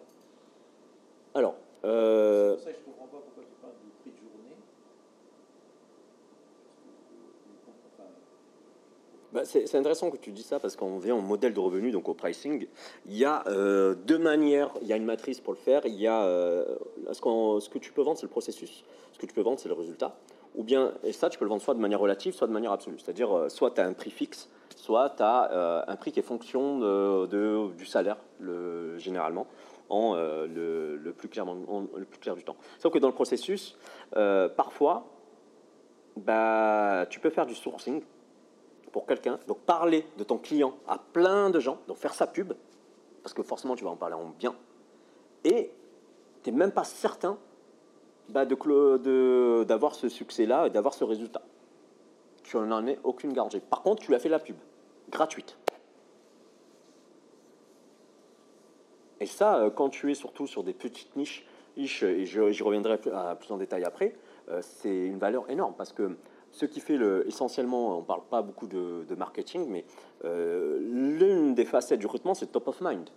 [1.34, 1.56] Alors,
[1.86, 4.58] euh, C'est pour ça que je comprends pas pourquoi tu parles du prix de journée.
[6.86, 8.10] Parce que, euh, enfin,
[9.38, 12.10] Bah, c'est intéressant que tu dis ça parce qu'on vient au modèle de revenu, donc
[12.10, 12.66] au pricing.
[13.06, 15.86] Il y a euh, deux manières, il y a une matrice pour le faire.
[15.86, 16.66] Il y a euh,
[17.12, 18.84] ce, que tu peux vendre, c'est le processus.
[19.14, 20.16] Ce que tu peux vendre, c'est le résultat.
[20.56, 22.72] Ou bien, et ça, tu peux le vendre soit de manière relative, soit de manière
[22.72, 22.98] absolue.
[22.98, 26.24] C'est-à-dire, euh, soit tu as un prix fixe, soit tu as un prix qui est
[26.24, 26.80] fonction
[27.28, 29.46] du salaire, le, généralement,
[29.90, 32.56] en le, plus clairement, en- le plus clair du temps.
[32.80, 33.78] Sauf que dans le processus,
[34.56, 35.06] parfois,
[36.16, 38.02] bah, tu peux faire du sourcing
[38.92, 42.54] pour quelqu'un, donc parler de ton client à plein de gens, donc faire sa pub,
[43.24, 44.56] parce que forcément tu vas en parler en bien,
[45.44, 45.72] et
[46.44, 47.38] tu n'es même pas certain
[48.30, 51.42] bah, de clo- de- d'avoir ce succès-là et d'avoir ce résultat.
[52.44, 53.60] Tu n'en es aucune garantie.
[53.60, 54.56] Par contre, tu as fait la pub,
[55.10, 55.58] gratuite.
[59.20, 61.46] Et ça, euh, quand tu es surtout sur des petites niches,
[61.76, 64.16] et j'y reviendrai plus, à- plus en détail après,
[64.50, 66.18] euh, c'est une valeur énorme parce que
[66.58, 69.86] ce qui fait le, essentiellement, on ne parle pas beaucoup de, marketing, mais
[70.26, 73.10] euh, l'une des facettes du recrutement, c'est top of mind.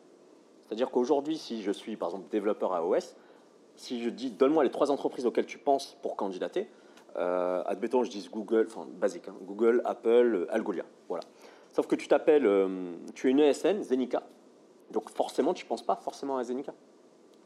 [0.60, 3.14] C'est-à-dire qu'aujourd'hui, si je suis par exemple développeur iOS,
[3.76, 6.68] si je dis donne-moi les trois entreprises auxquelles tu penses pour candidater,
[7.16, 11.24] euh, admettons, je dis Google, enfin basique, hein, Google, Apple, Algolia, voilà.
[11.72, 14.22] Sauf que tu t'appelles, euh, tu es une ESN, Zenica,
[14.90, 16.74] donc forcément, tu ne penses pas forcément à Zenica.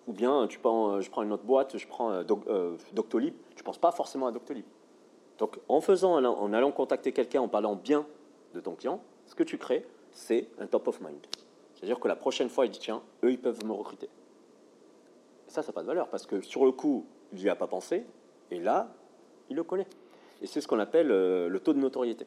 [0.08, 2.46] Ou bien, tu prends, je prends une autre boîte, je prends euh, Doc-
[2.92, 4.64] Doctolib, tu ne penses pas forcément à Doctolib.
[5.38, 8.06] Donc, en faisant, en allant contacter quelqu'un, en parlant bien
[8.54, 11.18] de ton client, ce que tu crées, c'est un top of mind.
[11.74, 14.08] C'est-à-dire que la prochaine fois, il dit tiens, eux, ils peuvent me recruter.
[15.48, 17.66] Ça, ça n'a pas de valeur parce que sur le coup, il n'y a pas
[17.66, 18.04] pensé,
[18.50, 18.88] et là,
[19.50, 19.86] il le connaît.
[20.40, 22.26] Et c'est ce qu'on appelle euh, le taux de notoriété.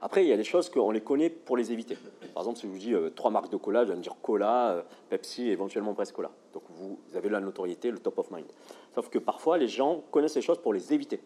[0.00, 1.96] Après, il y a des choses qu'on les connaît pour les éviter.
[2.32, 4.16] Par exemple, si je vous dis euh, trois marques de cola, je vais me dire
[4.22, 6.30] cola, euh, Pepsi et éventuellement Cola.
[6.52, 8.46] Donc vous, vous avez la notoriété, le top of mind.
[8.94, 11.20] Sauf que parfois, les gens connaissent ces choses pour les éviter.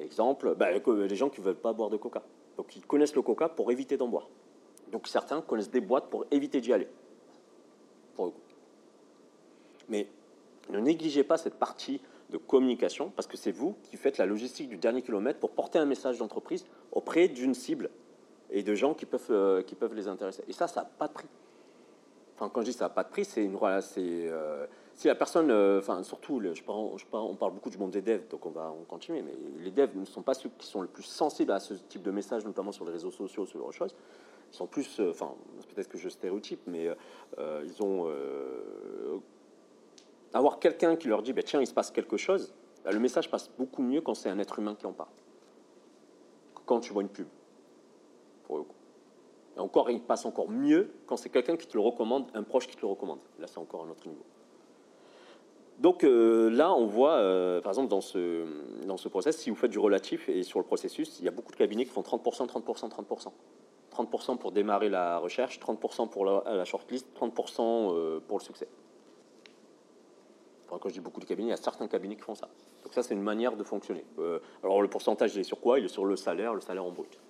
[0.00, 2.22] Exemple, bah, les gens qui ne veulent pas boire de coca.
[2.56, 4.28] Donc ils connaissent le coca pour éviter d'en boire.
[4.92, 6.88] Donc certains connaissent des boîtes pour éviter d'y aller.
[8.14, 8.40] Pour le coup.
[9.88, 10.08] Mais
[10.70, 14.68] ne négligez pas cette partie de communication parce que c'est vous qui faites la logistique
[14.68, 17.90] du dernier kilomètre pour porter un message d'entreprise auprès d'une cible
[18.50, 20.42] et de gens qui peuvent, euh, qui peuvent les intéresser.
[20.48, 21.28] Et ça, ça n'a pas de prix.
[22.34, 25.14] Enfin, quand je dis ça n'a pas de prix, c'est une c'est euh, si la
[25.14, 28.26] personne, euh, enfin surtout, le- je je parle- on parle beaucoup du monde des devs,
[28.28, 30.88] donc on va en continuer, mais les devs ne sont pas ceux qui sont le
[30.88, 33.72] plus sensibles à ce type de message, notamment sur les réseaux sociaux, ce genre de
[33.72, 33.94] choses.
[34.52, 35.34] Ils sont plus, euh, enfin,
[35.74, 36.88] peut-être que je stéréotype, mais
[37.38, 38.08] euh, ils ont
[40.32, 42.52] avoir quelqu'un qui leur dit, bah, tiens, il se passe quelque chose,
[42.84, 45.08] bah, le message passe beaucoup mieux quand c'est un être humain qui en parle.
[46.66, 47.26] Quand tu vois une pub,
[48.44, 48.64] pour le.
[49.56, 52.66] Et encore, il passe encore mieux quand c'est quelqu'un qui te le recommande, un proche
[52.66, 53.20] qui te le recommande.
[53.38, 54.22] Là, c'est encore un autre niveau.
[55.78, 58.46] Donc euh, là, on voit, euh, par exemple, dans ce,
[58.86, 61.30] dans ce process, si vous faites du relatif et sur le processus, il y a
[61.30, 63.32] beaucoup de cabinets qui font 30%, 30%, 30%.
[63.94, 68.68] 30% pour démarrer la recherche, 30% pour la, shortlist, 30% euh, pour le succès.
[70.68, 72.48] Quand je dis beaucoup de cabinets, il y a certains cabinets qui font ça.
[72.82, 74.04] Donc ça, c'est une manière de fonctionner.
[74.62, 75.78] Alors le pourcentage, il est sur quoi?
[75.78, 77.20] Il est sur le salaire, le salaire en brut.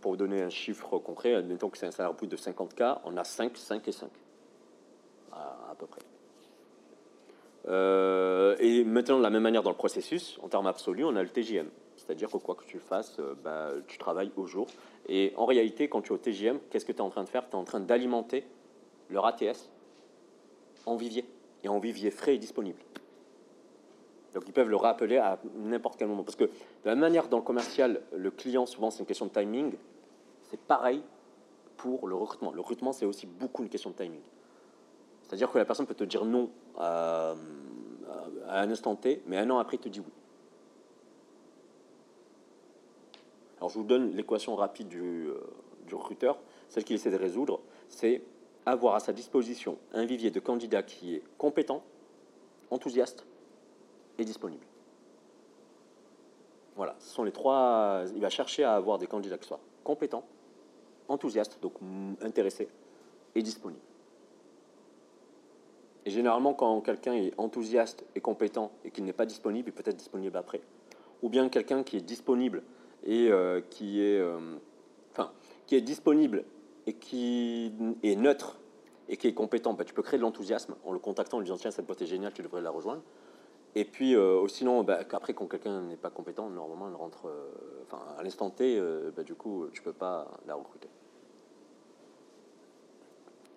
[0.00, 3.16] Pour vous donner un chiffre concret, admettons que c'est un salaire brut de 50K, on
[3.16, 4.08] a 5, 5 et 5.
[5.32, 6.00] À, à peu près.
[7.68, 11.22] Euh, et maintenant, de la même manière dans le processus, en termes absolus, on a
[11.22, 11.68] le TGM.
[11.96, 14.66] C'est-à-dire que quoi que tu fasses, euh, bah, tu travailles au jour.
[15.08, 17.28] Et en réalité, quand tu es au TGM, qu'est-ce que tu es en train de
[17.28, 17.48] faire?
[17.48, 18.44] Tu es en train d'alimenter
[19.10, 19.70] leur ATS
[20.86, 21.24] en vivier,
[21.62, 22.78] et en vivier frais et disponible.
[24.34, 26.24] Donc ils peuvent le rappeler à n'importe quel moment.
[26.24, 26.50] Parce que de
[26.84, 29.74] la manière dans le commercial, le client, souvent c'est une question de timing,
[30.42, 31.02] c'est pareil
[31.76, 32.52] pour le recrutement.
[32.52, 34.20] Le recrutement, c'est aussi beaucoup une question de timing.
[35.22, 37.34] C'est-à-dire que la personne peut te dire non à,
[38.48, 40.12] à un instant T, mais un an après, il te dit oui.
[43.58, 45.40] Alors je vous donne l'équation rapide du, euh,
[45.86, 48.22] du recruteur, celle qu'il essaie de résoudre, c'est
[48.66, 51.82] avoir à sa disposition un vivier de candidats qui est compétent,
[52.70, 53.24] enthousiaste
[54.18, 54.64] et disponible.
[56.76, 58.04] Voilà, ce sont les trois.
[58.14, 60.24] Il va chercher à avoir des candidats qui soient compétents,
[61.08, 61.74] enthousiastes, donc
[62.20, 62.68] intéressés,
[63.34, 63.80] et disponibles.
[66.06, 69.88] Et généralement, quand quelqu'un est enthousiaste et compétent et qu'il n'est pas disponible, il peut
[69.88, 70.60] être disponible après.
[71.22, 72.62] Ou bien quelqu'un qui est disponible
[73.04, 74.56] et euh, qui est, euh,
[75.12, 75.32] enfin,
[75.66, 76.44] qui est disponible
[76.86, 78.58] et qui est neutre
[79.08, 81.46] et qui est compétent, bah, tu peux créer de l'enthousiasme en le contactant, en lui
[81.46, 83.02] disant tiens cette boîte est géniale, tu devrais la rejoindre.
[83.74, 87.30] Et puis euh, sinon, bah, après quand quelqu'un n'est pas compétent, normalement elle rentre,
[87.86, 88.78] enfin à l'instant T,
[89.16, 90.88] bah, du coup tu peux pas la recruter.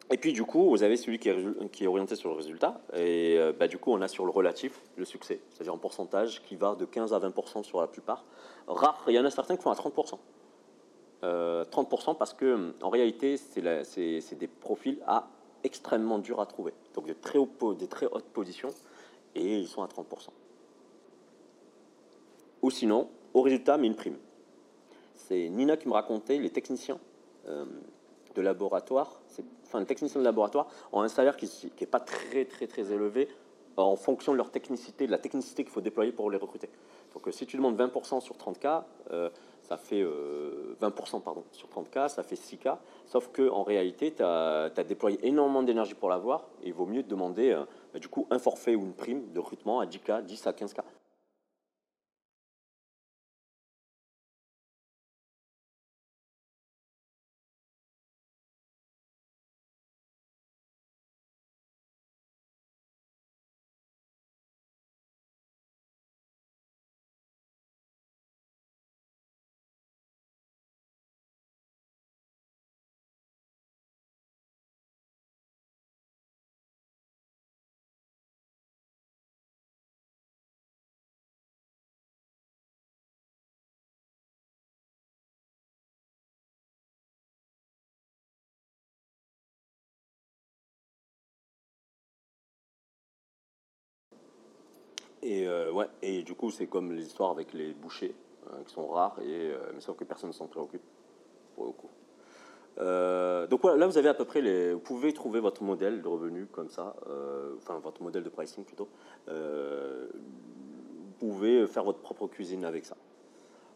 [0.10, 3.52] Et puis du coup, vous avez celui qui est, orienté sur le résultat, et euh,
[3.52, 6.76] bah, du coup, on a sur le relatif le succès, c'est-à-dire en pourcentage qui va
[6.76, 8.24] de 15 à 20% sur la plupart.
[8.68, 10.18] Rare, il y en a certains qui font à 30%.
[11.22, 15.28] 30% euh, parce que en réalité, c'est des profils à
[15.64, 17.40] extrêmement durs à trouver, donc de très,
[17.78, 18.70] des très hautes positions,
[19.36, 20.30] et ils sont à 30%.
[22.62, 24.18] Ou sinon, au résultat, mais une prime.
[25.16, 27.00] C'est Nina qui me racontait, les techniciens.
[27.48, 27.66] Euh,
[28.38, 29.22] de laboratoire,
[29.66, 31.50] enfin, techniciens de laboratoire ont un salaire qui
[31.82, 33.28] n'est pas très, très, très élevé
[33.76, 36.70] en fonction de leur technicité, de la technicité qu'il faut déployer pour les recruter.
[37.14, 39.30] Donc, euh, si tu demandes 20% sur 30K, euh,
[39.62, 42.78] ça fait 20% euh, pardon, sur 30K, ça fait 6K.
[43.06, 47.56] Sauf qu'en réalité, tu as, déployé énormément d'énergie pour l'avoir et il vaut mieux demander
[47.94, 50.82] bah, du coup un forfait ou une prime de recrutement à 10K, 10 à 15K.
[95.28, 98.16] Et, euh, ouais, et du coup, c'est comme les histoires avec les bouchers,
[98.50, 100.82] hein, qui sont rares, et, euh, mais sauf que personne ne s'en préoccupe,
[101.54, 101.90] pour le coup.
[102.78, 104.72] Euh, donc voilà, là vous avez à peu près les.
[104.72, 106.96] Vous pouvez trouver votre modèle de revenu comme ça,
[107.58, 108.88] enfin votre modèle de pricing plutôt.
[109.28, 109.34] vous
[111.20, 112.96] pouvez faire votre propre cuisine avec ça.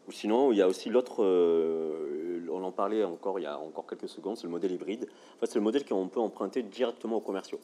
[0.08, 1.22] Ou sinon, il y a aussi l'autre.
[1.22, 5.06] on en parlait encore il y a encore quelques secondes, c'est le modèle hybride.
[5.36, 7.60] En fait, c'est le modèle qu'on peut emprunter directement aux commerciaux.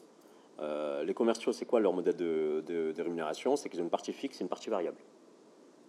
[0.61, 3.55] Euh, les commerciaux, c'est quoi leur modèle de, rémunération?
[3.55, 4.97] C'est qu'ils ont une partie fixe et une partie variable.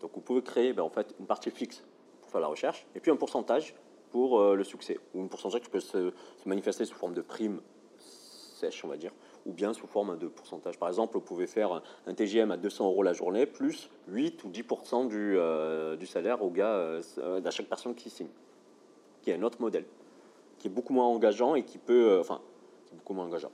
[0.01, 1.85] Donc vous pouvez créer ben, en fait, une partie fixe
[2.21, 3.75] pour faire la recherche et puis un pourcentage
[4.11, 6.13] pour euh, le succès, ou un pourcentage qui peut se,
[6.47, 7.61] manifester sous forme de prime
[7.99, 9.13] sèche, on va dire,
[9.47, 10.79] ou bien sous forme de pourcentage.
[10.79, 14.49] Par exemple, vous pouvez faire un TGM à 200 euros la journée, plus 8 ou
[14.49, 16.99] 10% du, euh, du salaire au gars,
[17.45, 18.29] à chaque personne qui signe,
[19.23, 19.85] qui est un autre modèle,
[20.59, 22.41] qui est beaucoup moins engageant et qui peut, enfin,
[22.93, 23.53] beaucoup moins engageant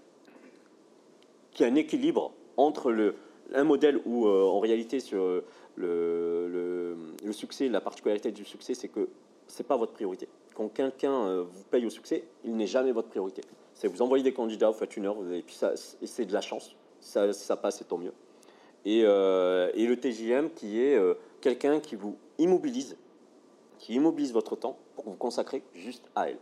[1.56, 3.16] qu'il y a un équilibre entre le,
[3.54, 5.42] un modèle où, euh, en réalité, sur
[5.76, 9.08] le, le, succès, la particularité du succès, c'est que
[9.46, 10.28] ce n'est pas votre priorité.
[10.54, 13.42] Quand quelqu'un euh, vous paye au succès, il n'est jamais votre priorité.
[13.74, 16.40] C'est vous envoyez des candidats, vous faites une heure, et puis ça, c'est de la
[16.40, 16.76] chance.
[17.00, 18.12] Ça, ça passe, c'est tant mieux.
[18.84, 20.98] Et, euh, et, le TJM qui est
[21.40, 22.96] quelqu'un qui vous immobilise,
[23.78, 26.38] qui immobilise votre temps pour vous consacrer juste à elle.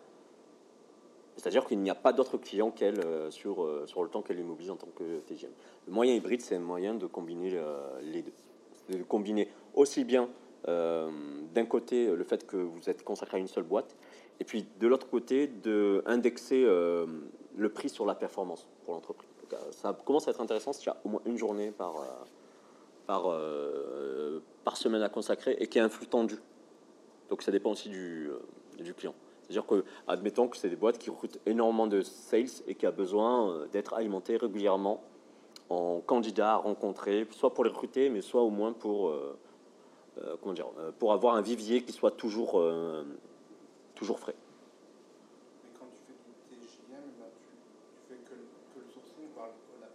[1.37, 4.39] C'est-à-dire qu'il n'y a pas d'autres clients qu'elle euh, sur, euh, sur le temps qu'elle
[4.39, 5.51] immobilise en tant que TGM.
[5.87, 8.33] Le moyen hybride, c'est un moyen de combiner euh, les deux.
[8.91, 10.29] De combiner aussi bien
[10.67, 13.97] d'un côté le fait que vous êtes consacré à une seule boîte,
[14.41, 19.29] et puis de l'autre côté d'indexer le prix sur la performance pour l'entreprise.
[19.73, 21.95] Ça commence à être intéressant s'il y a au moins une journée par,
[23.07, 23.39] par,
[24.65, 26.37] par semaine à consacrer et qu'il y un flux tendu.
[27.29, 28.31] Donc ça dépend aussi du,
[28.79, 29.15] du client.
[29.45, 32.91] C'est-à-dire que, admettons que c'est des boîtes qui recrutent énormément de sales et qui a
[32.91, 35.03] besoin euh, d'être alimentées régulièrement
[35.69, 39.39] en candidats à rencontrer, soit pour les recruter, mais soit au moins pour, euh,
[40.19, 42.63] euh, comment dire, pour avoir un vivier qui soit toujours,
[43.95, 44.35] toujours frais.
[45.63, 47.03] Mais quand tu fais du TGM,
[47.39, 47.49] tu,
[48.09, 48.35] fais que,
[48.81, 49.49] le sourcing par
[49.81, 49.89] la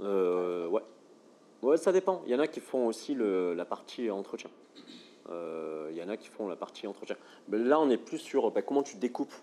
[0.00, 0.82] Euh, ouais.
[1.62, 2.22] Ouais, ça dépend.
[2.26, 4.50] Il y en a qui font aussi le, la partie entretien.
[5.30, 7.16] Euh, il y en a qui font la partie entretien.
[7.50, 9.34] Là, on est plus sur bah, comment tu découpes,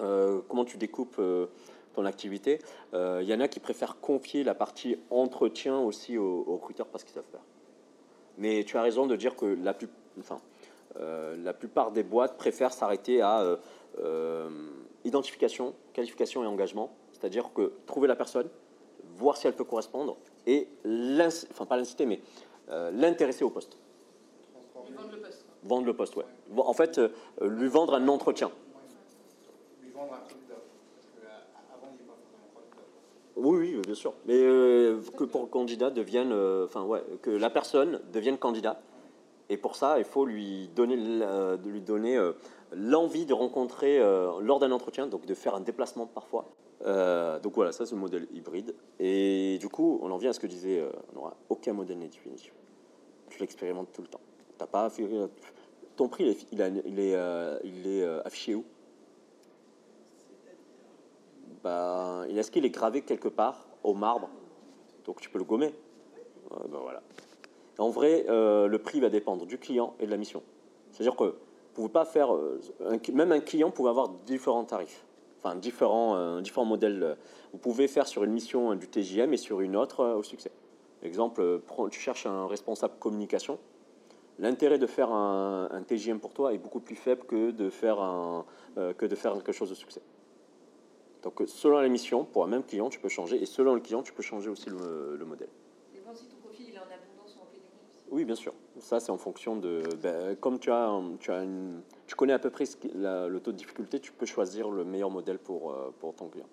[0.00, 1.46] euh, comment tu découpes euh,
[1.94, 2.58] ton activité.
[2.92, 7.04] Euh, il y en a qui préfèrent confier la partie entretien aussi aux, recruteurs parce
[7.04, 7.44] qu'ils savent faire.
[8.36, 9.88] Mais tu as raison de dire que la, plus,
[10.18, 10.38] enfin,
[10.96, 13.56] euh, la plupart des boîtes préfèrent s'arrêter à euh,
[14.00, 14.48] euh,
[15.04, 16.94] identification, qualification et engagement.
[17.12, 18.48] C'est-à-dire que trouver la personne,
[19.16, 20.68] voir si elle peut correspondre et
[21.50, 22.20] enfin pas l'inciter, mais
[22.68, 23.78] euh, l'intéresser au poste.
[24.86, 25.44] Ils vendent le poste.
[25.46, 25.53] quoi.
[25.64, 26.24] Vendre le poste, ouais.
[26.56, 27.08] En fait, euh,
[27.42, 28.50] lui vendre un entretien.
[33.36, 34.12] Oui, oui, bien sûr.
[34.26, 38.80] Mais euh, que pour candidat devienne, euh, enfin ouais, que la personne devienne candidat.
[39.48, 42.32] Et pour ça, il faut lui donner, de lui donner euh,
[42.72, 46.46] l'envie de rencontrer euh, lors d'un entretien, donc de faire un déplacement parfois.
[46.86, 48.74] Euh, donc voilà, ça c'est le modèle hybride.
[48.98, 52.08] Et du coup, on en vient à ce que disait euh, Nora, aucun modèle n'est
[52.08, 52.52] définitif.
[53.30, 54.20] Tu l'expérimentes tout le temps.
[54.58, 55.08] T'as pas fait-
[55.96, 58.64] ton prix, il est, euh, euh, affiché où?
[61.62, 64.28] Bah, Est-ce qu'il est gravé quelque part au marbre?
[65.04, 65.74] Donc tu peux le gommer.
[66.50, 67.02] Ben voilà.
[67.78, 70.42] En vrai, euh, le prix va dépendre du client et de la mission.
[70.92, 71.34] C'est-à-dire que vous
[71.74, 72.60] pouvez pas faire, euh,
[73.12, 75.04] même un client pouvait avoir différents tarifs,
[75.42, 77.16] enfin différents, euh, différents modèles.
[77.52, 80.22] Vous pouvez faire sur une mission euh, du TJM et sur une autre euh, au
[80.22, 80.52] succès.
[81.02, 81.58] Exemple, euh,
[81.90, 83.58] tu cherches un responsable communication.
[84.38, 88.00] L'intérêt de faire un, un TJM pour toi est beaucoup plus faible que de faire,
[88.00, 88.44] un,
[88.78, 90.02] euh, que de faire quelque chose de succès.
[91.22, 93.80] Donc, euh, selon la mission, pour un même client, tu peux changer, et selon le
[93.80, 95.48] client, tu peux changer aussi le, le modèle.
[95.92, 97.68] Dépend si ton profil il est en abondance ou en pénurie.
[98.10, 98.52] Oui, bien sûr.
[98.80, 99.82] Ça, c'est en fonction de.
[100.02, 103.52] ben, comme tu as, tu as une, tu connais à peu près la- le taux
[103.52, 106.48] de difficulté, tu peux choisir le meilleur modèle pour, euh, pour ton client.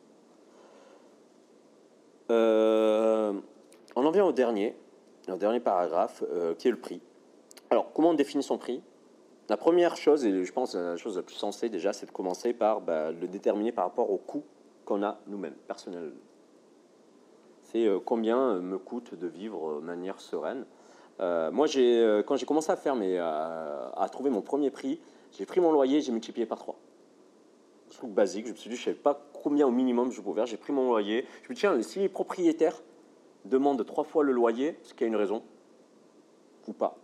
[2.30, 3.34] Euh,
[3.96, 4.76] on en vient au dernier,
[5.28, 7.02] au dernier paragraphe, euh, qui est le prix.
[7.71, 8.84] Alors, comment on définit son prix?
[9.47, 12.53] La première chose, et je pense la chose la plus sensée déjà, c'est de commencer
[12.53, 14.43] par ben, le déterminer par rapport au coût
[14.84, 16.12] qu'on a nous-mêmes, personnel.
[17.62, 20.65] C'est euh, combien me coûte de vivre de manière sereine.
[21.21, 24.99] Euh, moi, euh, quand j'ai commencé à faire mes, euh, à trouver mon premier prix,
[25.31, 26.77] j'ai pris mon loyer, j'ai multiplié par 3.
[27.89, 30.41] Truc basique, je me suis dit, je ne savais pas combien au minimum je pouvais
[30.41, 30.45] faire.
[30.45, 31.25] J'ai pris mon loyer.
[31.43, 32.81] Je me dis, tiens, si les propriétaires
[33.45, 35.41] demandent trois fois le loyer, ce qui a une raison,
[36.67, 37.01] ou pas.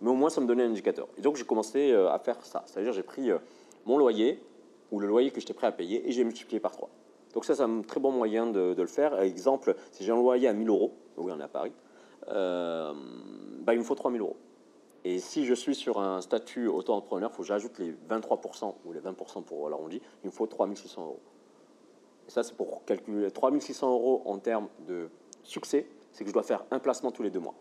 [0.00, 1.08] Mais au moins, ça me donnait un indicateur.
[1.16, 2.62] Et donc, j'ai commencé euh, à faire ça.
[2.66, 3.38] C'est-à-dire, j'ai pris euh,
[3.86, 4.42] mon loyer,
[4.90, 6.88] ou le loyer que j'étais prêt à payer, et j'ai multiplié par 3.
[7.34, 9.20] Donc ça, c'est un très bon moyen de, le faire.
[9.20, 11.72] Exemple, si j'ai un loyer à 1000 euros, oui, on est à Paris,
[12.28, 12.92] euh,
[13.62, 14.36] bah, il me faut 3000 euros.
[15.04, 18.92] Et si je suis sur un statut auto-entrepreneur, il faut que j'ajoute les 23% ou
[18.92, 21.20] les 20% pour l'arrondi, il me faut 3600 euros.
[22.26, 25.08] Et ça, c'est pour calculer 3600 euros en termes de
[25.42, 27.54] succès, c'est que je dois faire un placement tous les deux mois.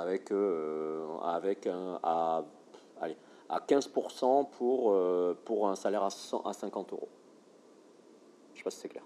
[0.00, 2.42] Avec, euh, avec un, à,
[3.00, 3.16] allez,
[3.48, 7.08] à 15% pour, euh, pour un salaire à, 100 à 50 euros.
[8.54, 9.04] Je sais pas si c'est clair.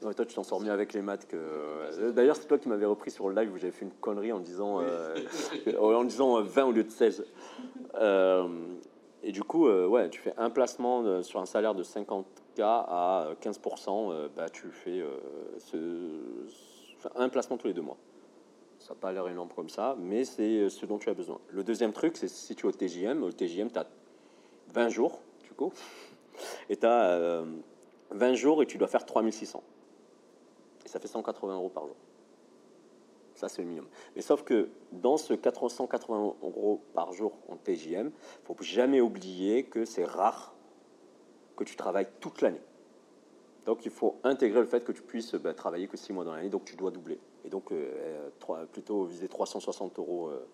[0.00, 1.36] Toi, tu t'en sors mieux avec les maths que.
[1.36, 4.32] euh, D'ailleurs, c'est toi qui m'avais repris sur le live où j'avais fait une connerie
[4.32, 5.14] en disant, euh,
[5.80, 7.24] en disant euh, 20 au lieu de 16.
[7.96, 8.48] Euh,
[9.22, 12.60] et du coup, euh, ouais, tu fais un placement de- sur un salaire de 50K
[12.62, 15.02] à 15%, euh, bah, tu fais
[15.58, 16.22] ce-
[17.16, 17.96] un placement tous les deux mois.
[18.88, 21.38] Ça n'a pas l'air énorme comme ça, mais c'est ce dont tu as besoin.
[21.50, 23.22] Le deuxième truc, c'est si tu es au TJM.
[23.22, 23.86] Au TJM, tu as
[24.72, 25.74] 20 jours, du coup,
[26.70, 27.44] et tu as
[28.12, 29.62] 20 jours et tu dois faire 3600.
[30.86, 31.96] Et ça fait 180 euros par jour.
[33.34, 33.90] Ça, c'est le minimum.
[34.16, 39.64] Mais sauf que dans ce 480 euros par jour en TJM, il faut jamais oublier
[39.64, 40.54] que c'est rare
[41.56, 42.62] que tu travailles toute l'année.
[43.66, 46.32] Donc il faut intégrer le fait que tu puisses bah, travailler que 6 mois dans
[46.32, 47.20] l'année, donc tu dois doubler.
[47.44, 50.46] Et donc euh, euh, plutôt viser 360 euros euh,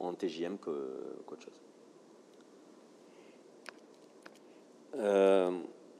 [0.00, 1.60] en TJM qu'autre chose.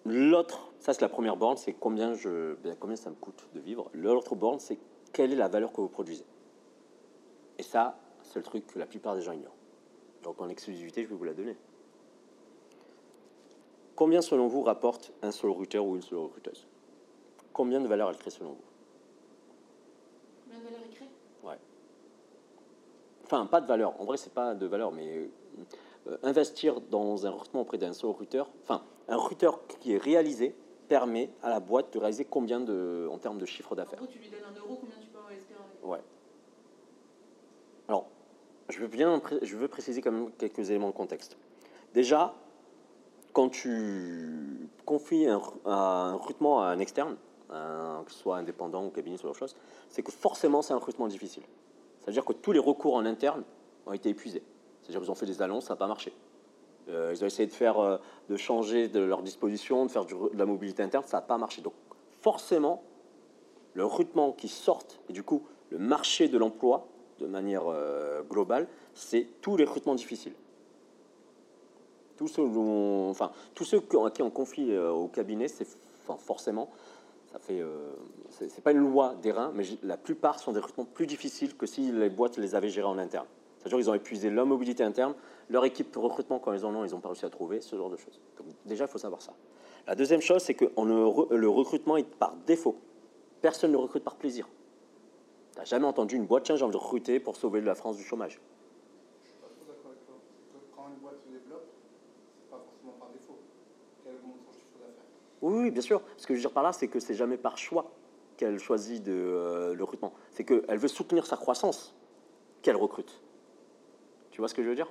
[0.05, 3.89] L'autre, ça c'est la première borne, c'est ben, combien ça me coûte de vivre.
[3.95, 4.79] L'autre borne, c'est
[5.13, 6.25] quelle est la valeur que vous produisez.
[7.59, 9.55] Et ça, c'est le truc que la plupart des gens ignorent.
[10.23, 11.57] Donc en exclusivité, je vais vous la donner.
[13.95, 16.67] Combien selon vous rapporte un seul router ou une seule recruteuse
[17.53, 18.72] Combien de valeur elle crée selon vous?
[21.45, 21.59] Ouais.
[23.25, 24.01] Enfin, pas de valeur.
[24.01, 25.31] En vrai, c'est pas de valeur, mais
[26.09, 30.55] euh, investir dans un recrutement auprès d'un seul recruteur, enfin, un recruteur qui est réalisé
[30.89, 33.99] permet à la boîte de réaliser combien de, en termes de chiffre En d'affaires.
[33.99, 36.01] gros, tu lui donnes un euro, combien tu peux en espérer Ouais.
[37.89, 38.07] Alors,
[38.69, 41.37] je veux bien, je veux préciser quand même quelques éléments de contexte.
[41.95, 42.35] Déjà,
[43.33, 47.17] quand tu confies un, un recrutement à un externe,
[47.53, 49.55] un- que ce soit indépendant ou cabinet, genre de choses,
[49.89, 51.43] c'est que forcément c'est un recrutement difficile.
[52.01, 53.45] C'est-à-dire que tous les recours en interne
[53.87, 54.43] ont été épuisés.
[54.83, 56.13] C'est-à-dire qu'ils ont fait des annonces, ça n'a pas marché.
[56.89, 57.99] Euh, ils ont essayé de faire, euh,
[58.29, 61.63] de changer de leur disposition, de faire de la mobilité interne, ça n'a pas marché.
[61.63, 61.75] Donc
[62.21, 62.83] forcément,
[63.75, 66.87] le recrutement qui sortent et du coup le marché de l'emploi
[67.21, 70.35] de manière euh, globale, c'est tous les recrutements difficiles.
[72.17, 75.67] Tous ceux, enfin, tous ceux qui- à qui on confie euh, au cabinet, c'est
[76.19, 76.69] forcément,
[77.33, 77.95] ça fait, euh,
[78.29, 81.65] c'est pas une loi des reins, mais la plupart sont des recrutements plus difficiles que
[81.67, 83.27] si les boîtes les avaient gérés en interne.
[83.59, 85.15] C'est-à-dire qu'ils ont épuisé leur mobilité interne,
[85.49, 87.75] leur équipe de recrutement quand ils en ont, ils n'ont pas réussi à trouver ce
[87.77, 88.21] genre de choses.
[88.37, 89.33] Donc, déjà, il faut savoir ça.
[89.87, 92.77] La deuxième chose, c'est que re- le recrutement est par défaut.
[93.41, 94.47] Personne ne recrute par plaisir.
[95.53, 97.97] Tu n'as jamais entendu une boîte, tiens, j'ai envie de recruter pour sauver la France
[97.97, 98.41] du chômage.
[99.23, 100.17] Je suis pas trop d'accord avec toi.
[100.21, 101.67] C'est que quand une boîte se développe,
[102.37, 103.39] c'est pas forcément par défaut
[104.05, 105.09] qu'elle augmente son chiffre d'affaires.
[105.43, 106.01] Oui, oui, bien sûr.
[106.17, 107.91] Ce que je veux dire par là, c'est que c'est jamais par choix
[108.37, 110.13] qu'elle choisit de, euh, le recrutement.
[110.31, 111.95] C'est qu'elle veut soutenir sa croissance
[112.63, 113.21] qu'elle recrute.
[114.31, 114.91] Tu vois ce que je veux dire?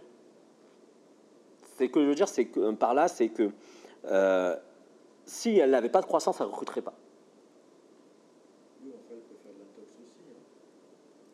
[1.77, 3.49] C'est que je veux dire, c'est que euh, par là, c'est que
[4.05, 4.55] euh,
[5.25, 6.93] si elle n'avait pas de croissance, elle ne recruterait pas.
[8.83, 10.25] Oui, enfin, elle peut faire de l'intox aussi.
[10.29, 10.41] hein.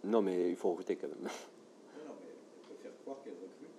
[0.05, 1.17] Non, mais il faut recruter quand même.
[1.21, 1.27] Non,
[2.07, 3.75] non, mais elle peut faire croire qu'elle recrute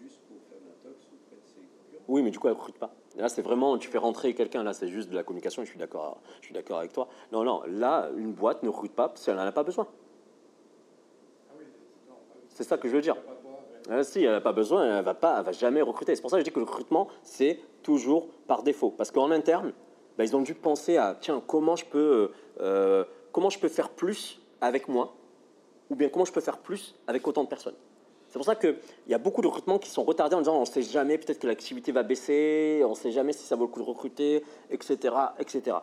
[0.00, 1.99] juste pour faire de l'intox auprès de ses concurrents.
[2.10, 2.90] Oui, mais du coup, elle ne recrute pas.
[3.16, 5.78] Là, c'est vraiment, tu fais rentrer quelqu'un, là, c'est juste de la communication, je suis
[5.78, 6.18] d'accord
[6.76, 7.06] avec toi.
[7.30, 9.86] Non, non, là, une boîte ne recrute pas parce qu'elle n'en a pas besoin.
[12.48, 13.16] C'est ça que je veux dire.
[13.88, 16.16] Ah, si elle n'a pas besoin, elle va pas, elle va jamais recruter.
[16.16, 18.90] C'est pour ça que je dis que le recrutement, c'est toujours par défaut.
[18.90, 19.72] Parce qu'en interne,
[20.18, 23.88] bah, ils ont dû penser à tiens, comment je peux, euh, comment je peux faire
[23.88, 25.14] plus avec moi,
[25.90, 27.76] ou bien comment je peux faire plus avec autant de personnes.
[28.30, 28.76] C'est pour ça qu'il
[29.08, 31.40] y a beaucoup de recrutements qui sont retardés en disant on ne sait jamais, peut-être
[31.40, 34.44] que l'activité va baisser, on ne sait jamais si ça vaut le coup de recruter,
[34.70, 35.14] etc.
[35.40, 35.78] etc.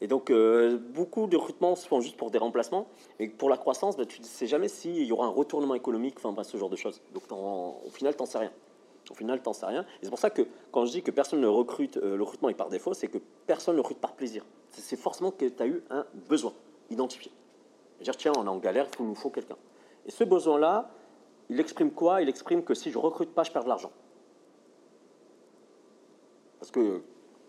[0.00, 2.86] Et donc, euh, beaucoup de recrutements se font juste pour des remplacements.
[3.18, 6.16] Et pour la croissance, bah, tu ne sais jamais s'il y aura un retournement économique,
[6.22, 7.00] enfin, ce genre de choses.
[7.12, 8.52] Donc, au final, tu n'en sais rien.
[9.10, 9.82] Au final, tu n'en sais rien.
[9.82, 12.50] Et c'est pour ça que quand je dis que personne ne recrute, euh, le recrutement
[12.50, 14.44] est par défaut, c'est que personne ne recrute par plaisir.
[14.70, 16.52] C'est forcément que tu as eu un besoin
[16.90, 17.32] identifié.
[18.00, 19.56] Dire, tiens, on est en galère, il nous faut quelqu'un.
[20.06, 20.90] Et ce besoin-là,
[21.50, 22.22] il exprime quoi?
[22.22, 23.92] Il exprime que si je recrute pas, je perds de l'argent.
[26.58, 27.02] Parce que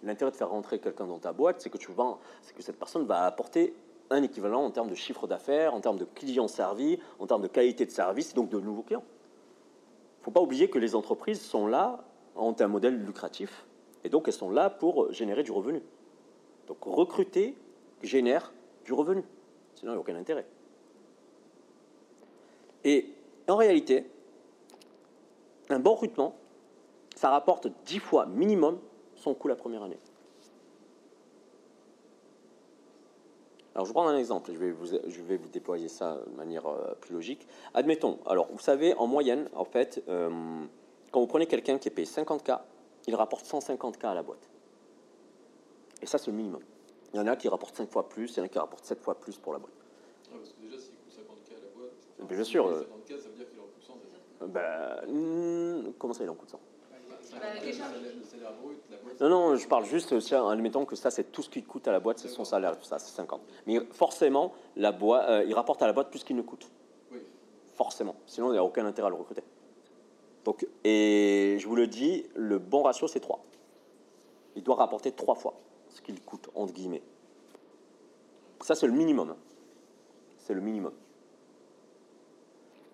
[0.03, 2.77] l'intérêt de faire rentrer quelqu'un dans ta boîte, c'est que tu vends, c'est que cette
[2.77, 3.73] personne va apporter
[4.09, 7.47] un équivalent en termes de chiffre d'affaires, en termes de clients servis, en termes de
[7.47, 9.03] qualité de service, et donc de nouveaux clients.
[9.07, 12.03] Il ne faut pas oublier que les entreprises sont là,
[12.35, 13.65] ont un modèle lucratif,
[14.03, 15.81] et donc elles sont là pour générer du revenu.
[16.67, 17.55] Donc recruter
[18.03, 19.23] génère du revenu.
[19.75, 20.45] Sinon, il n'y a aucun intérêt.
[22.83, 23.14] Et
[23.51, 24.09] en réalité,
[25.69, 26.35] un bon recrutement,
[27.15, 28.79] ça rapporte 10 fois minimum
[29.15, 29.99] son coût la première année.
[33.73, 36.35] Alors, je vais prendre un exemple, je vais vous, je vais vous déployer ça de
[36.37, 37.45] manière euh, plus logique.
[37.73, 40.29] Admettons, alors, vous savez, en moyenne, en fait, euh,
[41.11, 42.61] quand vous prenez quelqu'un qui est payé 50K,
[43.07, 44.49] il rapporte 150K à la boîte.
[46.01, 46.61] Et ça, c'est le minimum.
[47.13, 48.85] Il y en a qui rapportent 5 fois plus, il y en a qui rapportent
[48.85, 49.71] 7 fois plus pour la boîte
[51.05, 53.63] coûte 50K à la boîte, Mais bien sûr, euh, 50K, ça veut dire qu'il en
[53.63, 53.93] coûte 100.
[54.01, 56.59] c'est ça Ben, hmm, comment ça, il en coûte 100
[56.91, 57.93] Bah, Bah, 50K, les le charges.
[57.93, 59.21] salaire- le salaire brut, la boîte.
[59.21, 61.91] Non, non, je parle juste, tiens, admettons que ça, c'est tout ce qui coûte à
[61.91, 63.41] la boîte, c'est son salaire, tout ça, c'est 50.
[63.67, 66.69] Mais forcément, la boîte, euh, il rapporte à la boîte plus qu'il ne coûte.
[67.11, 67.19] Oui.
[67.75, 68.15] Forcément.
[68.25, 69.43] Sinon, il n'y a aucun intérêt à le recruter.
[70.45, 73.43] Donc, et je vous le dis, le bon ratio, c'est 3.
[74.55, 75.55] Il doit rapporter 3 fois
[75.89, 77.01] ce qu'il coûte, entre guillemets.
[78.61, 79.31] Ça, c'est le minimum.
[79.31, 79.37] hein.
[80.37, 80.93] C'est le minimum.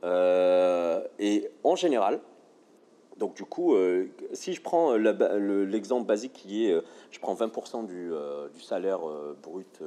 [0.04, 2.20] Euh, et en général,
[3.18, 6.82] donc du coup, euh, si je prends l'exemple basique qui est, euh,
[7.12, 8.12] je prends 20% du,
[8.62, 9.02] salaire
[9.42, 9.82] brut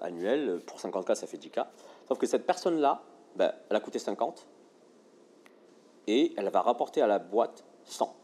[0.00, 1.66] annuel, pour 50K, ça fait 10K.
[2.06, 3.02] Sauf que cette personne-là,
[3.36, 4.46] ben, elle a coûté 50
[6.06, 8.14] et elle va rapporter à la boîte 100.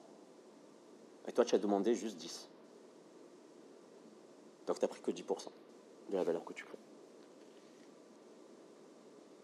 [1.28, 2.48] Et toi, tu as demandé juste 10.
[4.66, 5.48] Donc, tu n'as pris que 10%
[6.10, 6.78] de la valeur que tu crées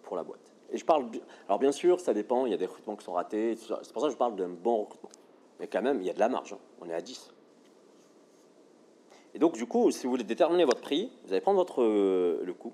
[0.03, 0.52] pour la boîte.
[0.87, 1.07] Parle.
[1.49, 3.57] Alors, bien sûr, ça dépend, il y a des recrutements qui sont ratés.
[3.57, 5.11] C'est pour ça que je parle d'un bon recrutement.
[5.61, 6.55] Mais quand même, il y a de la marge.
[6.55, 6.59] hein.
[6.81, 7.31] On est à 10.
[9.35, 12.41] Et donc, du coup, si vous voulez déterminer votre prix, vous allez prendre votre, euh,
[12.45, 12.73] le coût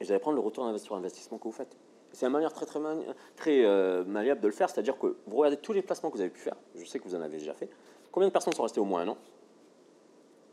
[0.00, 1.76] et vous allez prendre le retour sur investissement que vous faites.
[2.12, 3.06] C'est une manière très, très, mani-
[3.46, 6.40] euh, de le faire, c'est-à-dire que vous regardez tous les placements que vous avez pu
[6.40, 7.70] faire, je sais que vous en avez déjà fait,
[8.10, 9.18] combien de personnes sont restées au moins un an,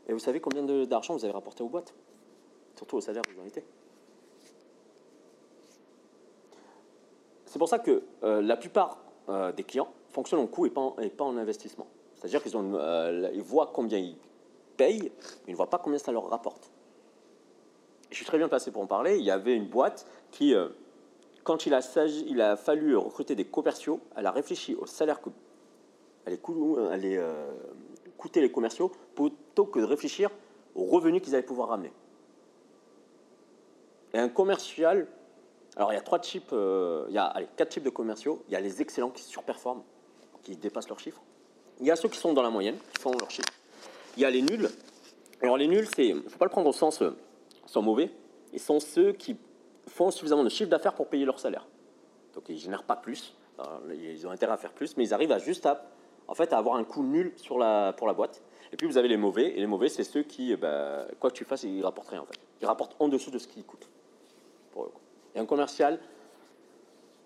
[0.08, 1.92] et vous savez combien d'argent vous avez rapporté aux boîtes,
[2.76, 3.62] surtout au salaire que vous en été.
[7.50, 8.98] C'est pour ça que euh, la plupart
[9.28, 11.88] euh, des clients fonctionnent en coût et pas en, investissement.
[12.14, 14.16] C'est-à-dire qu'ils euh, voient combien ils
[14.76, 16.70] payent, mais ils ne voient pas combien ça leur rapporte.
[18.08, 19.18] Je suis très bien placé pour en parler.
[19.18, 20.68] Il y avait une boîte qui, euh,
[21.42, 25.20] quand il a, sagi- il a fallu recruter des commerciaux, elle a réfléchi au salaire
[25.20, 25.30] que
[26.40, 27.20] cou- allait,
[28.16, 30.30] coûter les commerciaux plutôt que de réfléchir
[30.76, 31.92] aux revenus qu'ils allaient pouvoir ramener.
[34.14, 35.08] Et un commercial,
[35.80, 38.44] alors il y a trois types, euh, il y a quatre types de commerciaux.
[38.48, 39.82] Il y a les excellents qui surperforment,
[40.42, 41.22] qui dépassent leurs chiffres.
[41.80, 43.48] Il y a ceux qui sont dans la moyenne, qui font leurs chiffres.
[44.18, 44.68] Il y a les nuls.
[45.40, 47.16] Alors les nuls, c'est, faut pas le prendre au sens euh,
[47.64, 48.10] sont mauvais.
[48.52, 49.38] Ils sont ceux qui
[49.88, 51.66] font suffisamment de chiffre d'affaires pour payer leur salaire.
[52.34, 53.34] Donc ils génèrent pas plus.
[53.58, 55.86] Alors, ils ont intérêt à faire plus, mais ils arrivent à juste à,
[56.28, 58.42] en fait, à avoir un coût nul sur la, pour la boîte.
[58.70, 59.56] Et puis vous avez les mauvais.
[59.56, 62.20] Et les mauvais, c'est ceux qui, eh ben, quoi que tu fasses, ils rapportent rien
[62.20, 62.38] en fait.
[62.60, 63.88] Ils rapportent en dessous de ce qu'ils coûtent.
[65.40, 65.98] Un commercial,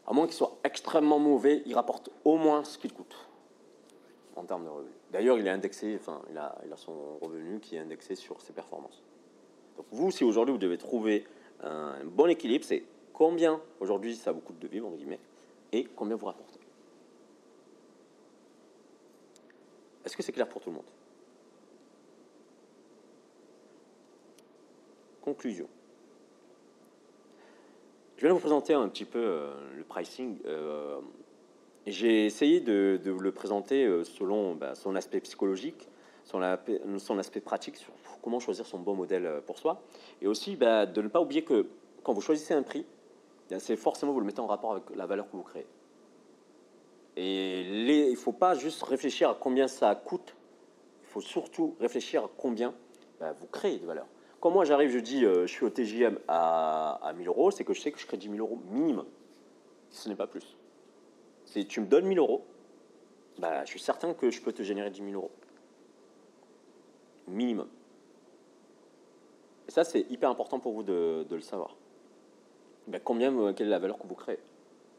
[0.06, 3.16] à moins qu'il soit extrêmement mauvais, il rapporte au moins ce qu'il coûte
[4.36, 4.92] en termes de revenus.
[5.10, 8.40] D'ailleurs, il est indexé, enfin, il a, il a son revenu qui est indexé sur
[8.40, 9.02] ses performances.
[9.76, 11.26] Donc vous, si aujourd'hui vous devez trouver
[11.60, 15.20] un bon équilibre, c'est combien aujourd'hui ça vous coûte de vivre, entre guillemets,
[15.72, 16.60] et combien vous rapportez.
[20.04, 20.84] Est-ce que c'est clair pour tout le monde?
[25.20, 25.68] Conclusion.
[28.25, 30.39] Je vais vous présenter un petit peu euh, le pricing.
[30.47, 30.99] Euh,
[31.87, 35.87] J'ai essayé de, de le présenter euh, selon bah, son aspect psychologique,
[36.25, 39.83] son, aspect pratique, sur comment choisir son bon modèle pour soi,
[40.22, 41.66] et aussi bah, de ne pas oublier que
[42.03, 42.87] quand vous choisissez un prix,
[43.51, 45.66] bien, c'est forcément vous le mettez en rapport avec la valeur que vous créez.
[47.18, 50.35] Et il ne faut pas juste réfléchir à combien ça coûte,
[51.03, 52.72] il faut surtout réfléchir à combien
[53.20, 54.07] bah, vous créez de valeur.
[54.45, 57.64] Quand moi j'arrive, je dis euh, je suis au TJM à, à 1000 euros, c'est
[57.64, 59.07] que je sais que je crée 10 000 euros minimum,
[59.88, 60.59] ce n'est pas plus.
[61.47, 62.45] Si tu me donnes 1000 euros,
[63.38, 65.30] bah, je suis certain que je peux te générer 10 000 euros.
[67.26, 67.68] Minimum.
[69.66, 71.74] Et ça, c'est hyper important pour vous de, le savoir.
[72.86, 74.40] Ben, combien, euh, quelle est la valeur que vous créez?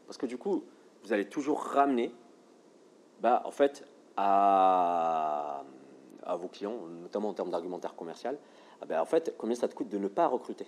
[0.08, 0.64] Parce que du coup,
[1.04, 2.12] vous allez toujours ramener,
[3.20, 3.86] bah, en fait,
[4.16, 5.62] à,
[6.24, 8.36] à vos clients, notamment en termes d'argumentaire commercial,
[8.80, 10.66] ah ben, en fait, combien ça te coûte de ne pas recruter?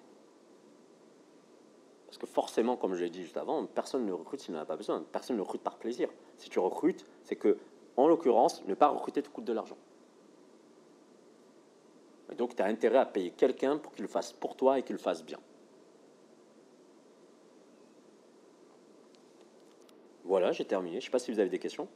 [2.06, 4.64] Parce que forcément, comme je l'ai dit juste avant, personne ne recrute s'il n'en a
[4.64, 5.04] pas besoin.
[5.12, 6.08] Personne ne recrute par plaisir.
[6.38, 7.58] Si tu recrutes, c'est que,
[7.96, 9.76] en l'occurrence, ne pas recruter te coûte de l'argent.
[12.32, 14.82] Et donc, tu as intérêt à payer quelqu'un pour qu'il le fasse pour toi et
[14.82, 15.38] qu'il le fasse bien.
[20.24, 20.92] Voilà, j'ai terminé.
[20.92, 21.88] Je ne sais pas si vous avez des questions.